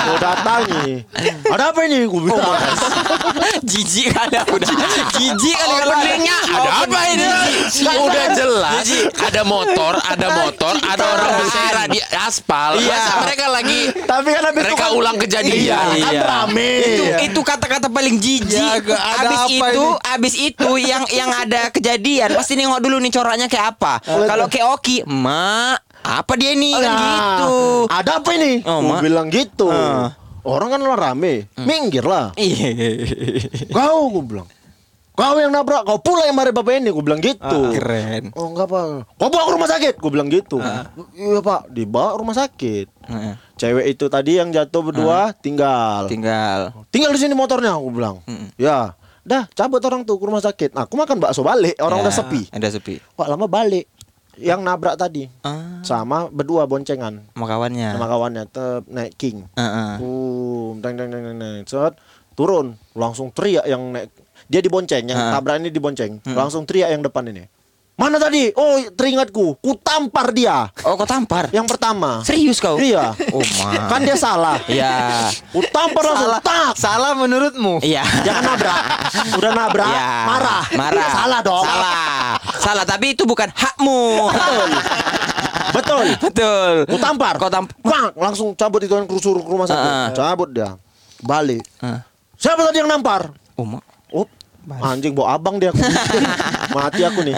Gue 0.09 0.17
datangi. 0.17 0.89
Ada 1.53 1.63
apa 1.69 1.79
ini? 1.85 2.09
Gue 2.09 2.21
bilang. 2.33 2.41
Jijik 3.69 4.09
kali 4.09 4.35
aku 4.41 4.57
udah. 4.57 4.69
Jijik 5.21 5.53
kali 5.53 5.73
kalau 5.77 5.93
Openingnya 5.93 6.37
ada 6.63 6.83
apa 6.83 6.99
ini? 7.09 7.25
Udah 7.83 8.25
jelas 8.31 8.85
ada 9.13 9.41
motor, 9.43 9.93
ada 9.99 10.27
motor, 10.33 10.73
ada 10.79 11.03
orang 11.05 11.31
bersera 11.37 11.81
di 11.87 11.99
aspal. 12.15 12.71
Iya. 12.77 12.89
Masa 12.89 13.13
mereka 13.21 13.45
lagi 13.47 13.79
Tapi 13.93 14.27
kan 14.29 14.43
habis 14.43 14.57
itu 14.57 14.67
mereka 14.67 14.85
kan- 14.85 14.93
ulang 14.93 15.17
kejadian. 15.17 15.59
Iya, 15.59 15.79
kan 15.99 16.13
Iya. 16.13 16.21
rame. 16.23 16.71
itu 16.79 17.03
itu 17.23 17.39
kata-kata 17.41 17.87
paling 17.87 18.15
jijik. 18.17 18.53
Ya, 18.53 18.77
agak 18.77 18.99
ada 18.99 19.27
abis 19.27 19.39
apa 19.41 19.65
itu, 19.67 19.83
ini? 19.83 20.11
abis 20.13 20.33
itu 20.35 20.69
yang 20.79 21.03
yang 21.09 21.29
ada 21.31 21.61
kejadian 21.69 22.29
pasti 22.33 22.53
nengok 22.53 22.79
dulu 22.79 22.97
nih 22.97 23.11
coraknya 23.11 23.47
kayak 23.47 23.75
apa. 23.75 23.93
Kalau 24.03 24.45
kayak 24.47 24.67
Oki, 24.71 24.97
mak, 25.03 25.77
apa 25.99 26.33
dia 26.33 26.53
nih 26.53 26.73
kan 26.73 26.83
Nah, 26.85 26.99
gitu. 26.99 27.53
Ada 27.87 28.11
apa 28.19 28.29
ini? 28.33 28.53
Oh, 28.63 28.79
bilang 28.99 29.27
gitu. 29.27 29.67
Ah. 29.67 30.15
Orang 30.43 30.69
kan 30.69 30.81
lah 30.81 30.99
rame. 30.99 31.47
Minggir 31.55 32.03
lah. 32.03 32.35
Iya. 32.35 32.75
Kau 33.69 34.11
gue 34.11 34.23
bilang. 34.25 34.47
Kau 35.13 35.37
yang 35.37 35.53
nabrak, 35.53 35.85
kau 35.85 36.01
pula 36.01 36.25
yang 36.25 36.33
mari 36.33 36.49
bapak 36.49 36.81
ini, 36.81 36.89
gue 36.89 37.03
bilang 37.05 37.21
gitu. 37.21 37.69
keren. 37.69 38.33
Oh 38.33 38.49
enggak 38.49 38.65
pak, 38.65 39.05
kau 39.13 39.29
bawa 39.29 39.45
ke 39.45 39.51
rumah 39.53 39.69
sakit, 39.69 39.93
gue 40.01 40.09
bilang 40.09 40.25
gitu. 40.25 40.57
Iya 41.13 41.37
pak, 41.37 41.69
dibawa 41.69 42.13
ke 42.13 42.19
rumah 42.19 42.35
sakit. 42.35 42.87
Heeh. 42.89 43.33
Cewek 43.53 43.85
itu 43.93 44.09
tadi 44.09 44.41
yang 44.41 44.49
jatuh 44.49 44.81
berdua 44.81 45.29
tinggal. 45.37 46.09
Tinggal. 46.09 46.73
Tinggal 46.89 47.13
di 47.13 47.19
sini 47.21 47.37
motornya, 47.37 47.77
aku 47.77 47.93
bilang. 47.93 48.25
Ya, 48.57 48.97
dah 49.21 49.45
cabut 49.53 49.85
orang 49.85 50.01
tuh 50.01 50.17
ke 50.17 50.25
rumah 50.25 50.41
sakit. 50.41 50.73
Nah, 50.73 50.89
aku 50.89 50.97
makan 50.97 51.21
bakso 51.21 51.45
balik, 51.45 51.77
orang 51.77 52.01
Ya, 52.01 52.09
udah 52.09 52.13
sepi. 52.17 52.41
Ada 52.49 52.73
sepi. 52.73 52.97
Wah 53.13 53.29
lama 53.29 53.45
balik. 53.45 53.85
Yang 54.33 54.65
nabrak 54.65 54.97
tadi 54.97 55.29
Ah, 55.45 55.85
sama 55.85 56.25
berdua 56.25 56.65
boncengan 56.65 57.21
sama 57.37 57.45
kawannya. 57.45 57.93
sama 57.93 58.09
kawannya 58.09 58.43
tep, 58.49 58.81
naik 58.89 59.13
king. 59.13 59.45
Heeh. 59.53 60.01
Boom, 60.01 60.81
deng 60.81 60.97
deng 60.97 61.13
deng 61.13 61.21
deng 61.21 61.37
deng. 61.37 61.61
Set, 61.69 61.93
turun, 62.33 62.73
langsung 62.97 63.29
teriak 63.29 63.69
yang 63.69 63.93
naik. 63.93 64.09
Dia 64.45 64.59
dibonceng, 64.59 65.03
yang 65.05 65.15
Ah. 65.15 65.31
tabrak 65.33 65.57
ini 65.57 65.69
dibonceng. 65.69 66.19
Langsung 66.25 66.63
teriak 66.63 66.89
yang 66.89 67.01
depan 67.01 67.25
ini. 67.25 67.45
Mana 67.93 68.17
tadi? 68.17 68.49
Oh, 68.51 68.81
teringatku. 68.89 69.53
Ku 69.55 69.77
tampar 69.77 70.33
dia. 70.33 70.65
Oh, 70.81 70.97
kau 70.97 71.05
tampar? 71.05 71.53
Yang 71.53 71.69
pertama. 71.69 72.25
Serius 72.25 72.57
kau? 72.57 72.73
Iya. 72.75 73.13
Oh, 73.29 73.45
ma. 73.61 73.85
Kan 73.85 74.01
dia 74.01 74.17
salah. 74.17 74.57
Iya. 74.65 75.29
Ku 75.47 75.61
tampar 75.63 76.01
langsung. 76.03 76.25
Salah, 76.25 76.41
Tak. 76.41 76.73
salah 76.73 77.13
menurutmu. 77.13 77.77
Iya. 77.79 78.01
Jangan 78.25 78.43
nabrak. 78.47 78.81
Udah 79.37 79.51
nabrak, 79.53 79.87
Iya. 79.87 80.07
marah. 80.25 80.63
Marah. 80.73 81.09
Salah 81.13 81.39
dong. 81.41 81.61
Salah. 81.63 81.97
Salah, 82.57 82.83
tapi 82.83 83.13
itu 83.13 83.23
bukan 83.23 83.53
hakmu. 83.53 84.25
Betul. 85.71 86.05
Betul. 86.19 86.71
Ku 86.85 86.97
tampar. 86.97 87.37
Kau 87.37 87.49
tamp- 87.49 87.73
Bang, 87.79 88.09
langsung 88.15 88.53
cabut 88.53 88.81
itu 88.81 88.93
kan 88.93 89.05
suruh 89.15 89.39
ke 89.39 89.49
rumah 89.49 89.65
sakit. 89.65 89.85
Ah. 89.85 90.09
Cabut 90.11 90.49
dia. 90.49 90.81
Balik. 91.19 91.61
Ah. 91.77 92.01
Siapa 92.35 92.61
tadi 92.63 92.81
yang 92.81 92.89
nampar? 92.89 93.29
Oh, 93.53 93.63
ma. 93.63 93.77
Oh, 94.13 94.27
anjing 94.79 95.11
bawa 95.11 95.35
abang 95.35 95.57
dia 95.57 95.69
aku. 95.69 95.81
Mati 96.75 97.01
aku 97.01 97.19
nih. 97.21 97.35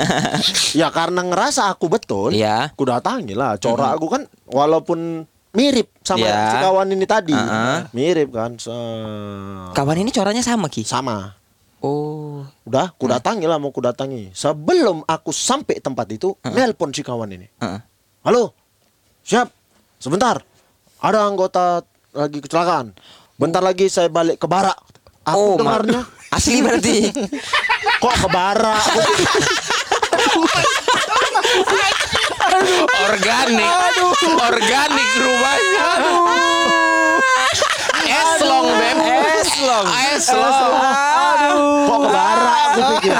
Ya 0.74 0.88
karena 0.90 1.24
ngerasa 1.24 1.68
aku 1.68 1.88
betul. 1.88 2.32
Iya. 2.32 2.70
Aku 2.70 2.84
datangi 2.84 3.34
lah. 3.34 3.56
Corak 3.56 3.96
aku 3.96 4.08
kan 4.10 4.22
walaupun 4.46 5.24
mirip 5.52 5.88
sama 6.02 6.22
Iya. 6.22 6.40
si 6.46 6.58
kawan 6.60 6.88
ini 6.90 7.06
tadi. 7.06 7.34
Ah. 7.34 7.88
Mirip 7.90 8.30
kan. 8.30 8.56
Se- 8.56 9.72
Kawan 9.72 9.98
ini 9.98 10.12
coranya 10.12 10.44
sama, 10.44 10.68
Ki? 10.68 10.84
sama. 10.84 11.34
Oh. 11.80 12.44
Udah, 12.64 12.92
ku 12.92 13.06
datangi 13.06 13.46
lah 13.46 13.56
mau 13.56 13.70
ku 13.70 13.80
datangi. 13.80 14.30
Sebelum 14.32 15.02
aku 15.04 15.30
sampai 15.30 15.78
tempat 15.78 16.10
itu, 16.10 16.34
nelpon 16.44 16.90
si 16.90 17.02
kawan 17.02 17.30
ini. 17.30 17.48
Heeh. 17.56 17.80
Halo, 18.22 18.52
siap. 19.22 19.54
Sebentar, 19.96 20.42
ada 20.98 21.20
anggota 21.24 21.82
lagi 22.12 22.40
kecelakaan. 22.40 22.92
Bentar 23.36 23.62
lagi 23.62 23.86
saya 23.86 24.08
balik 24.08 24.38
ke 24.38 24.48
barak. 24.48 24.76
Aku 25.26 25.38
Oh, 25.38 25.58
dengarnya, 25.58 26.06
Asli 26.36 26.60
berarti. 26.60 27.16
kok 28.04 28.16
ke 28.20 28.28
barak? 28.28 28.84
Organik. 33.08 33.72
Organik 34.36 35.10
rumahnya. 35.16 35.88
Eslong, 38.06 38.68
Beb. 38.76 38.98
Eslong. 39.40 39.88
Eslong. 40.12 40.60
Kok 41.88 42.00
ke 42.04 42.10
barak? 42.12 42.56
Aku 42.68 42.80
pikir. 43.00 43.16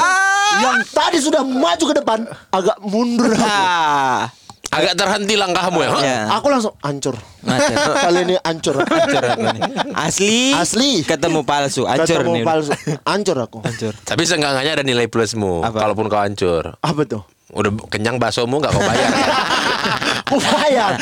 Yang 0.56 0.78
tadi 0.92 1.18
sudah 1.24 1.44
maju 1.44 1.84
ke 1.88 1.96
depan, 1.96 2.20
agak 2.52 2.78
mundur. 2.84 3.32
aku. 3.32 4.45
Agak 4.76 4.94
terhenti 4.94 5.34
langkahmu 5.34 5.80
ya. 5.80 5.90
Ya. 6.04 6.20
Aku 6.36 6.52
langsung 6.52 6.76
hancur. 6.84 7.16
Kali 8.06 8.20
ini 8.28 8.36
hancur. 8.44 8.76
Hancur 8.84 9.24
aku 9.24 9.42
nih. 9.48 9.62
Asli. 9.96 10.52
Asli. 10.52 10.92
Ketemu 11.02 11.48
palsu. 11.48 11.88
Hancur 11.88 12.20
Ketemu 12.20 12.34
nih. 12.36 12.44
palsu. 12.44 12.72
Hancur 13.08 13.38
aku. 13.40 13.58
Hancur. 13.64 13.94
Tapi 14.04 14.22
seenggaknya 14.28 14.76
ada 14.76 14.84
nilai 14.84 15.08
plusmu. 15.08 15.64
Apa? 15.64 15.80
Kalaupun 15.80 16.12
kau 16.12 16.20
hancur. 16.20 16.76
Apa 16.76 17.02
tuh? 17.08 17.24
Udah 17.56 17.72
kenyang 17.88 18.20
baksomu 18.20 18.60
nggak 18.60 18.74
kau 18.76 18.84
bayar. 18.84 19.10
Aku 20.26 20.42
bayar. 20.42 20.98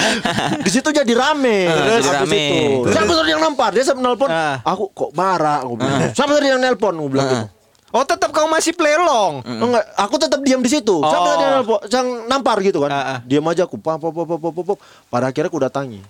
Di 0.59 0.69
situ 0.69 0.91
jadi 0.91 1.13
rame. 1.15 1.65
jadi 1.65 2.03
Habis 2.03 2.11
rame. 2.11 2.43
itu, 2.83 2.91
Siapa 2.91 3.11
tadi 3.15 3.29
yang 3.31 3.41
nampar? 3.41 3.71
Dia 3.71 3.83
sampai 3.87 4.03
nelpon. 4.03 4.27
Ah. 4.27 4.59
Aku 4.67 4.91
kok 4.91 5.15
marah. 5.15 5.63
Aku 5.63 5.79
bilang. 5.79 6.11
Siapa 6.11 6.31
tadi 6.35 6.51
yang 6.51 6.59
nelpon? 6.59 6.93
Aku 6.99 7.07
bilang 7.07 7.27
gitu. 7.31 7.47
Oh 7.93 8.01
tetap 8.01 8.33
kau 8.33 8.49
masih 8.49 8.73
plelong. 8.73 9.45
Enggak, 9.45 9.85
aku 9.93 10.17
tetap 10.17 10.41
diam 10.41 10.65
di 10.65 10.69
situ. 10.73 10.97
Siapa 10.97 11.21
Oh. 11.21 11.29
tadi 11.29 11.43
yang 11.45 11.53
nelpon? 11.61 11.79
Yang 11.85 12.07
nampar 12.25 12.57
gitu 12.65 12.81
kan. 12.81 12.89
Ah, 12.89 13.01
ah. 13.05 13.17
Diam 13.21 13.45
aja 13.45 13.69
aku. 13.69 13.77
Pap, 13.77 14.01
pap, 14.01 14.09
pap, 14.09 14.25
pap, 14.33 14.65
pap. 14.65 14.77
Pada 15.13 15.29
akhirnya 15.29 15.49
aku 15.53 15.61
datangi. 15.61 16.01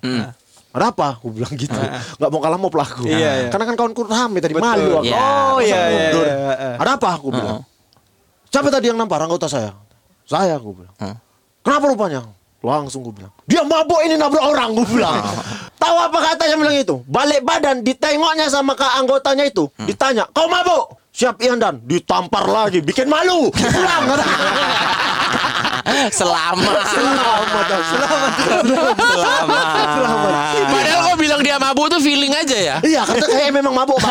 Ada 0.74 0.90
apa? 0.90 1.20
Aku 1.20 1.30
bilang 1.30 1.52
gitu. 1.54 1.76
Enggak 1.76 2.30
mau 2.32 2.40
kalah 2.40 2.58
mau 2.58 2.72
pelaku. 2.72 3.04
Iya, 3.06 3.46
iya. 3.46 3.50
Karena 3.52 3.68
kan 3.68 3.76
kawanku 3.76 4.02
rame 4.08 4.40
tadi 4.40 4.56
malu 4.56 5.04
aku. 5.04 5.12
Iya. 5.12 5.28
Oh 5.52 5.60
iya 5.60 5.80
iya. 5.92 6.08
iya. 6.16 6.36
Ada 6.80 6.96
apa? 6.96 7.20
Aku 7.20 7.36
bilang. 7.36 7.68
Siapa 8.48 8.72
tadi 8.72 8.88
yang 8.88 8.96
nampar 8.96 9.20
anggota 9.20 9.52
saya? 9.52 9.76
Saya 10.24 10.56
aku 10.56 10.72
bilang. 10.72 10.96
Kenapa 11.62 11.86
rupanya? 11.92 12.24
Langsung 12.64 13.04
gue 13.04 13.12
bilang. 13.12 13.34
Dia 13.44 13.60
mabuk 13.68 14.00
ini 14.08 14.16
nabrak 14.16 14.40
orang 14.40 14.72
gue 14.72 14.88
bilang. 14.88 15.20
Tahu 15.76 15.96
apa 16.00 16.18
katanya 16.32 16.56
bilang 16.56 16.76
itu? 16.80 16.96
Balik 17.12 17.44
badan 17.44 17.84
ditengoknya 17.84 18.48
sama 18.48 18.72
ke 18.72 18.88
anggotanya 18.88 19.44
itu. 19.44 19.68
Ditanya, 19.84 20.24
"Kau 20.32 20.48
mabuk?" 20.48 20.96
Siap 21.14 21.38
Ian 21.40 21.62
dan 21.62 21.78
ditampar 21.80 22.50
lagi, 22.50 22.82
bikin 22.82 23.06
malu. 23.06 23.54
Pulang. 23.54 24.04
Selamat. 26.10 26.90
Selamat. 26.90 27.66
Selamat. 27.86 28.34
Selamat. 28.98 29.66
Padahal 30.74 31.00
kau 31.06 31.16
bilang 31.16 31.42
dia 31.46 31.62
mabuk 31.62 31.86
tuh 31.88 32.02
feeling 32.02 32.34
aja 32.34 32.58
ya. 32.58 32.76
Iya, 32.82 33.06
karena 33.06 33.28
kayak 33.30 33.52
memang 33.54 33.78
mabuk. 33.78 34.02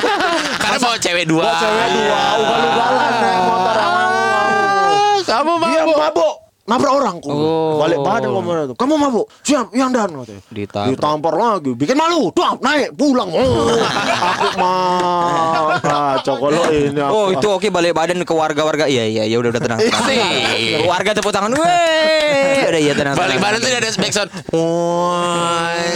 Karena 0.64 0.78
bawa 0.80 0.96
cewek 0.96 1.28
dua. 1.28 1.44
Bawa 1.44 1.60
cewek 1.60 1.88
dua, 1.92 2.20
ugal-ugalan 2.40 3.12
naik 3.20 3.40
motor. 3.44 3.76
Ah, 3.76 5.16
Kamu 5.22 5.52
Dia 5.60 5.82
mabuk. 5.84 5.96
mabuk. 6.00 6.34
Nabrak 6.66 6.92
orang 6.92 7.16
Oh. 7.22 7.78
Balik 7.78 8.02
badan 8.02 8.30
ngomong 8.30 8.54
itu. 8.66 8.74
Kamu 8.74 8.94
mabuk? 8.96 9.26
Siap, 9.40 9.70
yang 9.70 9.94
dan 9.94 10.10
katanya. 10.12 10.42
Ditampar. 10.50 10.90
Ditampar 10.90 11.34
lagi. 11.34 11.70
Bikin 11.72 11.94
malu. 11.94 12.30
Tuh, 12.30 12.58
naik, 12.58 12.90
pulang. 12.92 13.30
Oh, 13.30 13.78
aku 13.78 14.46
mah 14.58 15.78
kacau 15.78 16.34
kalau 16.36 16.62
ini. 16.68 16.98
Oh 16.98 17.30
aku- 17.30 17.38
itu 17.38 17.46
oke 17.48 17.68
balik 17.68 17.92
badan 17.92 18.18
ke 18.20 18.32
warga-warga 18.32 18.84
Iya 18.86 19.06
iya 19.06 19.22
ya 19.24 19.36
udah 19.38 19.50
udah 19.50 19.62
tenang. 19.62 19.78
Sih. 19.78 20.18
Warga 20.82 21.10
tepuk 21.12 21.30
tangan 21.30 21.50
Weh 21.50 22.66
Udah 22.66 22.80
iya 22.80 22.92
tenang 22.94 23.14
Balik 23.14 23.38
badan 23.38 23.58
tuh 23.58 23.70
ada 23.70 23.90
backsound. 23.92 24.30
Woi. 24.50 25.86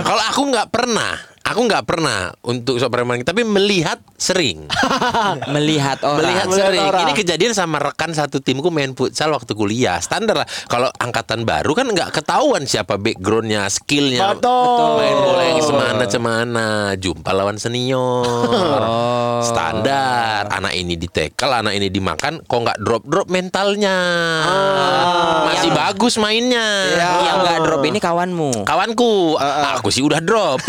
Kalau 0.00 0.22
aku 0.24 0.42
nggak 0.46 0.68
pernah, 0.68 1.12
aku 1.50 1.66
nggak 1.66 1.82
pernah 1.82 2.30
untuk 2.46 2.78
sok 2.78 2.94
preman, 2.94 3.26
tapi 3.26 3.42
melihat 3.42 3.98
sering. 4.14 4.70
Melihat 5.54 5.98
orang 6.06 6.22
Melihat 6.22 6.46
Melihat 6.46 6.70
sering. 6.70 6.86
orang. 6.86 7.02
Ini 7.02 7.12
kejadian 7.18 7.52
sama 7.58 7.82
rekan 7.82 8.14
satu 8.14 8.38
timku 8.38 8.70
main 8.70 8.94
futsal 8.94 9.34
waktu 9.34 9.58
kuliah. 9.58 9.98
Standar 9.98 10.44
lah. 10.44 10.48
Kalau 10.70 10.86
angkatan 10.94 11.42
baru 11.42 11.74
kan 11.74 11.90
nggak 11.90 12.14
ketahuan 12.14 12.68
siapa 12.70 13.00
backgroundnya, 13.00 13.66
skillnya. 13.66 14.38
Betul. 14.38 15.02
Main 15.02 15.16
bola 15.18 15.42
yang 15.42 15.62
semana 15.64 16.02
cemana. 16.06 16.68
Jumpa 16.94 17.30
lawan 17.34 17.58
senior. 17.58 18.22
Standar. 19.50 20.46
Anak 20.52 20.76
ini 20.78 20.94
ditekel, 20.94 21.50
anak 21.50 21.74
ini 21.74 21.90
dimakan. 21.90 22.44
Kok 22.46 22.60
nggak 22.62 22.78
drop 22.84 23.02
drop 23.08 23.26
mentalnya? 23.26 23.96
Masih 25.50 25.70
bagus 25.74 26.14
mainnya. 26.20 26.68
Yang 27.00 27.38
gak 27.46 27.60
drop 27.64 27.82
ini 27.84 27.98
kawanmu 27.98 28.50
Kawanku, 28.64 29.36
aku 29.76 29.88
sih 29.90 30.04
udah 30.04 30.20
drop. 30.22 30.60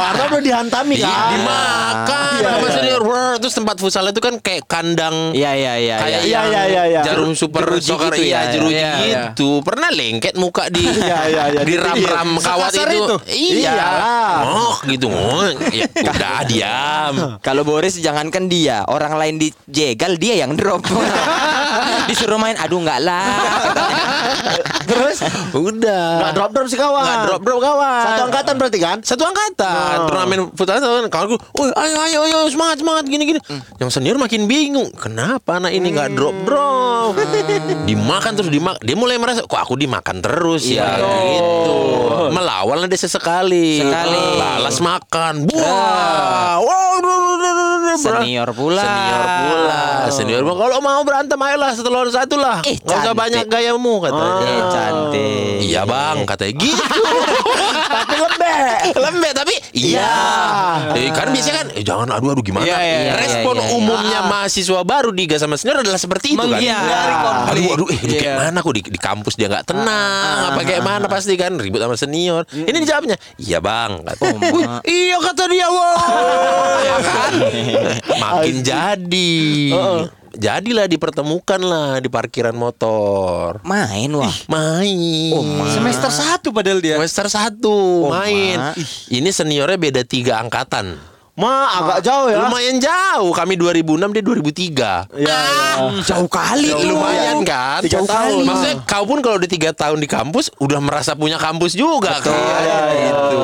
Karena 0.00 0.22
udah 0.28 0.42
dihantami 0.42 0.94
Di- 0.94 1.02
kan. 1.02 1.28
dimakan 1.30 2.30
Iya, 2.38 2.48
sama 2.48 2.62
iya. 2.62 2.72
senior. 2.72 3.02
Terus 3.38 3.54
tempat 3.54 3.76
futsal 3.78 4.04
itu 4.04 4.18
kan 4.18 4.34
kayak 4.36 4.62
kandang 4.66 5.30
Iya 5.30 5.50
iya 5.54 5.72
iya 5.76 5.96
kayak 5.96 6.20
Iya, 6.20 6.26
yang 6.28 6.46
iya, 6.48 6.62
iya, 6.66 6.82
iya. 6.88 7.00
jarum 7.02 7.32
super 7.32 7.62
Jeruji 7.64 7.86
soccer 7.86 8.12
gitu 8.12 8.24
iya 8.24 8.34
ya. 8.36 8.50
jeruji 8.50 8.74
Iya, 8.74 8.92
iya. 8.98 9.20
gitu 9.30 9.50
pernah 9.62 9.88
lengket 9.88 10.34
muka 10.34 10.66
di 10.68 10.82
Iya, 10.98 11.18
iya, 11.24 11.42
iya. 11.48 11.60
di 11.62 11.74
ram 11.76 11.96
ram 11.96 12.30
kawat 12.36 12.72
itu, 12.72 12.82
itu? 12.82 13.16
iya 13.30 13.74
oh 14.44 14.76
gitu 14.84 15.06
oh 15.06 15.46
ya, 15.70 15.86
udah 15.86 16.38
diam 16.50 17.14
Kalau 17.38 17.62
Boris 17.62 17.94
jangankan 17.96 18.46
dia 18.46 18.82
Orang 18.84 19.14
lain 19.14 19.38
dijegal 19.38 20.14
dia 20.16 20.34
yang 20.36 20.52
drop 20.52 20.82
Disuruh 22.08 22.36
main 22.36 22.56
Aduh 22.56 22.80
enggak 22.80 23.00
lah 23.00 23.38
Terus 24.84 25.22
udah 25.52 26.06
nggak 26.20 26.32
drop 26.34 26.50
drop 26.50 26.66
si 26.66 26.76
kawan. 26.76 27.04
nggak 27.04 27.18
drop 27.24 27.42
drop 27.42 27.60
kawan 27.60 28.02
Satu 28.04 28.22
angkatan 28.26 28.54
berarti 28.56 28.78
kan? 28.78 28.98
satu 29.00 29.22
angkatan 29.22 29.87
turnamen 30.08 30.38
futsal 30.54 30.78
kan 30.80 31.06
kawanku 31.08 31.36
oh 31.38 31.66
ayo 31.72 31.96
ayo 32.04 32.18
ayo 32.28 32.38
semangat 32.52 32.80
semangat 32.80 33.04
gini 33.08 33.24
gini. 33.34 33.40
Yang 33.80 33.90
senior 33.98 34.16
makin 34.20 34.44
bingung 34.50 34.90
kenapa 34.94 35.58
anak 35.62 35.72
ini 35.72 35.94
nggak 35.94 36.12
drop 36.14 36.36
drop 36.44 37.12
dimakan 37.88 38.32
terus 38.36 38.50
dimakan 38.52 38.80
dia 38.84 38.96
mulai 38.98 39.16
merasa 39.16 39.44
kok 39.44 39.58
aku 39.58 39.74
dimakan 39.78 40.20
terus 40.20 40.68
ya? 40.68 40.98
Gitu. 41.00 41.78
Melawan 42.28 42.84
dia 42.88 42.98
sesekali. 43.00 43.80
Sekali. 43.80 44.22
balas 44.36 44.76
makan. 44.82 45.48
Buah. 45.48 46.60
Wow 46.60 46.88
Senior 47.98 48.48
pula. 48.54 48.82
senior 48.82 49.22
pula. 49.26 49.82
Senior 50.14 50.40
bilang, 50.46 50.58
kalau 50.62 50.78
mau 50.78 51.02
berantem 51.02 51.34
ayolah 51.34 51.74
setelah 51.74 52.06
satu 52.06 52.38
lah 52.38 52.62
Eh, 52.62 52.78
nggak 52.78 52.98
usah 53.04 53.14
banyak 53.14 53.44
gayamu 53.50 53.98
katanya. 53.98 54.46
Eh, 54.46 54.62
cantik. 54.70 55.56
iya 55.66 55.82
bang 55.82 56.22
katanya 56.22 56.52
gitu. 56.62 57.00
Tapi 57.98 58.14
lembek. 58.14 58.80
lembek 58.94 59.32
tapi 59.34 59.54
iya. 59.78 60.12
Eh, 60.92 61.10
kan 61.10 61.30
biasanya 61.30 61.56
kan 61.56 61.66
eh, 61.72 61.84
jangan 61.86 62.08
aduh 62.10 62.34
aduh 62.34 62.42
gimana? 62.42 62.66
Iya, 62.66 62.78
iya, 62.78 62.98
iya, 62.98 63.12
respon 63.14 63.54
iya, 63.56 63.64
iya. 63.64 63.74
umumnya 63.74 64.20
mahasiswa 64.26 64.80
baru 64.82 65.10
di 65.10 65.24
sama 65.34 65.54
senior 65.54 65.80
adalah 65.80 65.96
seperti 65.96 66.34
itu 66.34 66.42
kan? 66.42 66.58
Menghindari 66.58 67.14
konflik. 67.16 67.48
aduh 67.48 67.70
aduh 67.72 67.86
eh, 67.88 67.98
ini 68.02 68.14
kayak 68.14 68.26
Iya. 68.28 68.34
mana 68.40 68.58
kok? 68.58 68.72
Di, 68.74 68.82
di 68.84 69.00
kampus 69.00 69.34
dia 69.34 69.46
nggak 69.46 69.64
tenang 69.64 70.36
apa 70.50 70.60
kayak 70.62 70.82
mana 70.82 71.06
pasti 71.06 71.34
kan? 71.34 71.52
Ribut 71.54 71.78
sama 71.78 71.94
senior. 71.94 72.42
Ini 72.50 72.74
dijawabnya 72.74 73.16
iya 73.38 73.58
bang 73.58 74.02
kata 74.02 74.24
"Wih, 74.54 74.66
iya 74.84 75.16
kata 75.16 75.42
dia 75.46 75.66
wow 75.68 75.96
ya 76.88 76.96
kan? 77.00 77.32
Makin 78.18 78.56
jadi 78.60 79.36
jadilah 80.38 80.86
dipertemukan 80.86 81.58
lah 81.58 81.98
di 81.98 82.06
parkiran 82.06 82.54
motor 82.54 83.58
Main 83.66 84.10
wah 84.14 84.32
main 84.46 85.34
Semester 85.68 86.08
satu 86.08 86.54
padahal 86.54 86.78
dia. 86.78 86.96
Semester 86.96 87.26
satu 87.28 87.76
Oh, 88.08 88.14
main. 88.14 88.56
Ma. 88.56 88.72
Ini 89.10 89.28
seniornya 89.28 89.76
beda 89.76 90.02
tiga 90.06 90.38
angkatan. 90.40 90.96
Ma 91.38 91.70
agak 91.70 92.02
jauh 92.02 92.26
ya. 92.26 92.50
Lumayan 92.50 92.82
jauh. 92.82 93.30
Kami 93.30 93.54
2006 93.54 94.10
dia 94.10 94.22
2003. 94.26 95.06
Iya. 95.14 95.40
Jauh 96.02 96.26
kali 96.26 96.74
Lumayan 96.82 97.46
kan? 97.46 97.78
Tiga 97.86 98.02
tahun. 98.02 98.42
Maksudnya 98.42 98.76
kau 98.82 99.04
pun 99.06 99.22
kalau 99.22 99.38
udah 99.38 99.50
tiga 99.50 99.70
tahun 99.70 100.02
di 100.02 100.08
kampus 100.10 100.50
udah 100.58 100.82
merasa 100.82 101.14
punya 101.14 101.38
kampus 101.38 101.78
juga 101.78 102.18
kan? 102.18 102.34
Iya, 102.34 102.80
iya. 102.90 103.10
Gitu. 103.14 103.42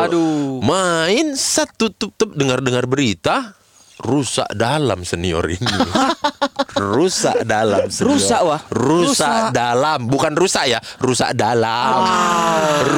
Aduh. 0.00 0.64
Main 0.64 1.36
set 1.36 1.68
tutup 1.76 2.16
tutup 2.16 2.32
dengar 2.34 2.64
dengar 2.64 2.88
berita 2.88 3.52
rusak 3.98 4.48
dalam 4.52 5.02
senior 5.02 5.46
ini. 5.46 5.64
rusak 6.92 7.42
dalam. 7.42 7.88
senior. 7.88 8.12
Rusak, 8.12 8.40
wah. 8.42 8.60
Rusak, 8.68 9.50
dalam, 9.50 10.04
bukan 10.06 10.32
rusak 10.32 10.68
ya, 10.68 10.78
rusak 11.00 11.32
dalam. 11.32 12.04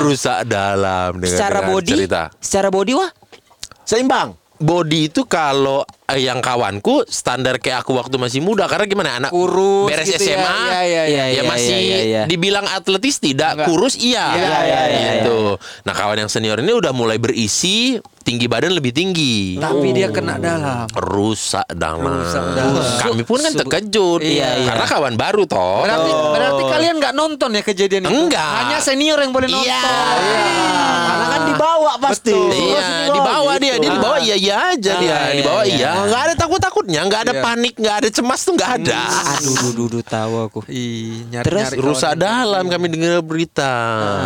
Rusak 0.02 0.44
dalam 0.44 1.18
dengar- 1.18 1.32
Secara 1.34 1.58
dengar 1.60 1.70
body 1.72 1.90
cerita. 1.92 2.22
Secara 2.38 2.68
body 2.68 2.92
wah 2.94 3.10
Seimbang. 3.82 4.36
Body 4.58 5.08
itu 5.08 5.22
kalau 5.24 5.86
eh, 6.08 6.20
yang 6.20 6.38
kawanku 6.38 7.04
standar 7.04 7.56
kayak 7.56 7.82
aku 7.82 7.92
waktu 7.94 8.16
masih 8.16 8.40
muda 8.40 8.64
karena 8.64 8.84
gimana 8.84 9.10
anak 9.18 9.30
Kurus 9.30 9.86
beres 9.86 10.06
gitu 10.06 10.24
ya. 10.24 10.36
SMA 10.36 10.56
Iya, 10.58 10.80
iya, 10.80 11.02
iya, 11.04 11.04
ya 11.06 11.24
iya, 11.30 11.42
masih 11.44 11.76
iya, 11.78 11.98
iya. 12.02 12.22
dibilang 12.24 12.64
atletis 12.66 13.16
tidak 13.18 13.54
Enggak. 13.54 13.66
kurus 13.66 13.94
iya 13.94 14.24
Iya, 14.30 14.58
iya, 14.62 14.80
iya, 14.86 15.10
gitu 15.18 15.56
nah 15.82 15.92
kawan 15.92 16.18
yang 16.18 16.30
senior 16.30 16.56
ini 16.56 16.72
udah 16.72 16.90
mulai 16.90 17.16
berisi 17.16 17.96
tinggi 18.18 18.44
badan 18.44 18.72
lebih 18.72 18.92
tinggi 18.92 19.56
Tapi 19.56 19.88
dia 19.90 20.08
kena 20.08 20.36
dalam. 20.36 20.84
rusak 20.92 21.64
dalam. 21.70 22.04
Rusak 22.20 22.44
dalam. 22.52 22.84
Kami 22.98 23.22
pun 23.22 23.40
kan 23.40 23.52
terkejut 23.54 24.20
Iya, 24.20 24.48
iya. 24.54 24.66
karena 24.66 24.84
kawan 24.86 25.14
baru 25.14 25.44
toh. 25.44 25.80
Berarti 25.80 26.10
berarti 26.28 26.62
kalian 26.62 26.94
nggak 26.98 27.14
nonton 27.14 27.50
ya 27.50 27.62
kejadian 27.62 28.04
itu? 28.04 28.12
Enggak. 28.12 28.52
Hanya 28.60 28.78
senior 28.78 29.16
yang 29.16 29.32
boleh 29.32 29.48
nonton. 29.48 29.64
Iya. 29.64 29.80
Karena 31.08 31.26
kan 31.26 31.40
dibawa 31.46 31.92
pasti. 31.98 32.28
Betul. 32.28 32.52
Iya, 32.52 32.76
Terus 32.76 33.16
dibawa 33.16 33.50
gitu. 33.50 33.62
dia, 33.64 33.74
dia 33.74 33.90
dibawa 33.90 34.16
iya 34.18 34.36
iya 34.36 34.54
aja 34.68 34.92
dia, 34.94 35.08
iya, 35.08 35.18
dibawa 35.34 35.62
iya. 35.64 35.72
iya, 35.74 35.92
nggak 36.04 36.22
ada 36.22 36.34
takut 36.36 36.60
takutnya, 36.60 37.00
nggak 37.02 37.20
ada 37.24 37.32
Iya. 37.34 37.42
panik, 37.42 37.74
nggak 37.74 37.96
ada 37.98 38.08
cemas 38.08 38.40
tuh 38.42 38.52
nggak 38.54 38.70
ada. 38.82 39.00
Aduh 39.34 39.54
duh, 39.58 39.72
duh, 39.74 39.86
duh, 39.98 40.04
tahu 40.04 40.34
aku 40.44 40.58
Ih, 40.68 41.26
nyari, 41.26 41.44
Terus 41.46 41.66
nyari 41.72 41.78
rusak 41.80 42.12
dalam 42.14 42.64
kami 42.66 42.86
dengar 42.88 43.18
berita. 43.20 43.72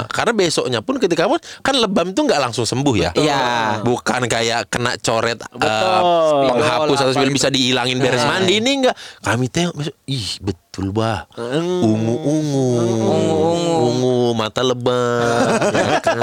Karena 0.09 0.33
besoknya 0.33 0.81
pun 0.81 0.99
ketika 0.99 1.25
pun 1.25 1.39
kan 1.61 1.75
lebam 1.75 2.11
tuh 2.11 2.27
nggak 2.27 2.41
langsung 2.41 2.65
sembuh 2.65 2.95
ya. 2.95 3.11
Iya. 3.15 3.81
Bukan 3.81 4.27
kayak 4.27 4.69
kena 4.69 4.99
coret 4.99 5.39
uh, 5.41 5.49
Betul. 5.55 6.01
penghapus 6.51 6.99
atau 7.01 7.13
gitu. 7.15 7.33
bisa 7.33 7.49
dihilangin 7.49 7.97
beres 7.97 8.23
mandi 8.23 8.59
ini 8.59 8.71
enggak. 8.83 8.97
Kami 9.21 9.47
tengok 9.47 9.75
besok, 9.75 9.95
ih 10.05 10.29
betul 10.41 10.91
bah. 10.91 11.29
Ungu-ungu. 11.37 12.67
Ungu-ungu. 12.81 13.75
Ungu 13.83 14.15
mata 14.33 14.63
lebam. 14.63 15.47
ya 15.77 16.01
kan? 16.01 16.17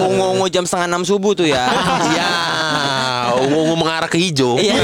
Ungu-ungu 0.00 0.46
jam 0.48 0.64
setengah 0.64 0.88
enam 0.88 1.02
subuh 1.02 1.32
tuh 1.32 1.44
ya 1.44 1.68
Iya. 2.10 2.30
Ungu-ungu 3.38 3.76
mengarah 3.78 4.10
ke 4.10 4.18
hijau. 4.18 4.58
Iya 4.58 4.80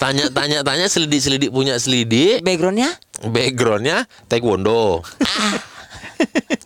Tanya 0.00 0.32
tanya 0.32 0.58
tanya 0.64 0.86
selidik 0.88 1.20
selidik 1.20 1.50
punya 1.52 1.76
selidik. 1.76 2.40
Backgroundnya 2.40 2.96
Backgroundnya 3.20 4.08
taekwondo. 4.26 5.04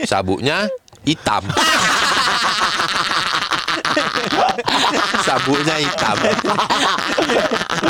Sabuknya 0.06 0.70
hitam. 1.02 1.42
Sabuknya 5.26 5.76
hitam. 5.82 6.16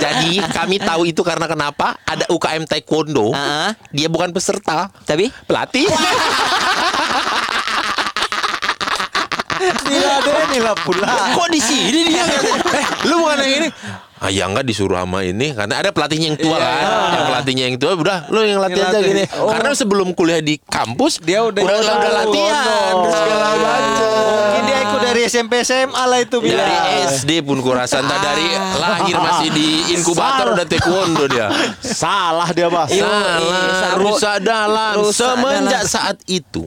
Jadi 0.00 0.40
kami 0.48 0.76
tahu 0.80 1.02
itu 1.08 1.20
karena 1.20 1.44
kenapa 1.44 1.96
ada 2.08 2.24
UKM 2.32 2.64
taekwondo. 2.64 3.36
Ah. 3.36 3.76
Dia 3.92 4.08
bukan 4.08 4.32
peserta, 4.32 4.88
Tapi 5.04 5.28
pelatih. 5.44 5.84
Nila 9.88 10.14
deh, 10.20 10.46
nila 10.52 10.72
pula. 10.76 11.08
Kok 11.34 11.48
di 11.48 11.60
sini 11.60 12.00
dia? 12.08 12.24
eh, 12.78 12.84
lu 13.08 13.24
bukan 13.24 13.38
yang 13.40 13.54
ini? 13.64 13.68
Ah 14.24 14.32
ya 14.32 14.48
enggak 14.48 14.64
disuruh 14.64 14.96
sama 14.96 15.20
ini 15.20 15.52
karena 15.52 15.84
ada 15.84 15.92
pelatihnya 15.92 16.32
yang 16.32 16.38
tua 16.40 16.56
kan. 16.56 16.84
Yang 17.12 17.24
pelatihnya 17.28 17.64
yang 17.68 17.76
tua 17.76 17.92
udah 17.92 18.18
lu 18.32 18.40
yang 18.40 18.56
latih 18.62 18.80
aja 18.80 18.98
gini. 19.04 19.24
Oh. 19.36 19.52
Karena 19.52 19.76
sebelum 19.76 20.16
kuliah 20.16 20.40
di 20.40 20.56
kampus 20.56 21.20
Dia 21.20 21.44
udah 21.44 21.60
udah, 21.60 21.76
udah, 21.76 22.12
latihan 22.24 22.94
oh, 22.96 23.12
segala 23.12 23.48
macam. 23.60 24.08
Mungkin 24.32 24.62
dia 24.64 24.78
ikut 24.80 25.00
dari 25.04 25.20
SMP 25.28 25.52
SMA 25.60 26.02
lah 26.08 26.18
itu 26.24 26.40
Dari 26.40 26.46
bilang. 26.46 27.10
SD 27.12 27.30
pun 27.44 27.58
kurasa 27.60 28.00
entah 28.00 28.16
dari 28.16 28.48
lahir 28.80 29.16
masih 29.18 29.48
di 29.52 29.68
inkubator 29.92 30.56
udah 30.56 30.66
taekwondo 30.72 31.24
dia. 31.28 31.52
Salah 31.84 32.48
dia, 32.56 32.72
Mas. 32.72 32.96
Salah, 32.96 33.36
Sabu- 33.76 34.08
rusak 34.08 34.36
dalam. 34.40 34.94
Semenjak 35.12 35.84
saat 35.84 36.16
itu, 36.24 36.64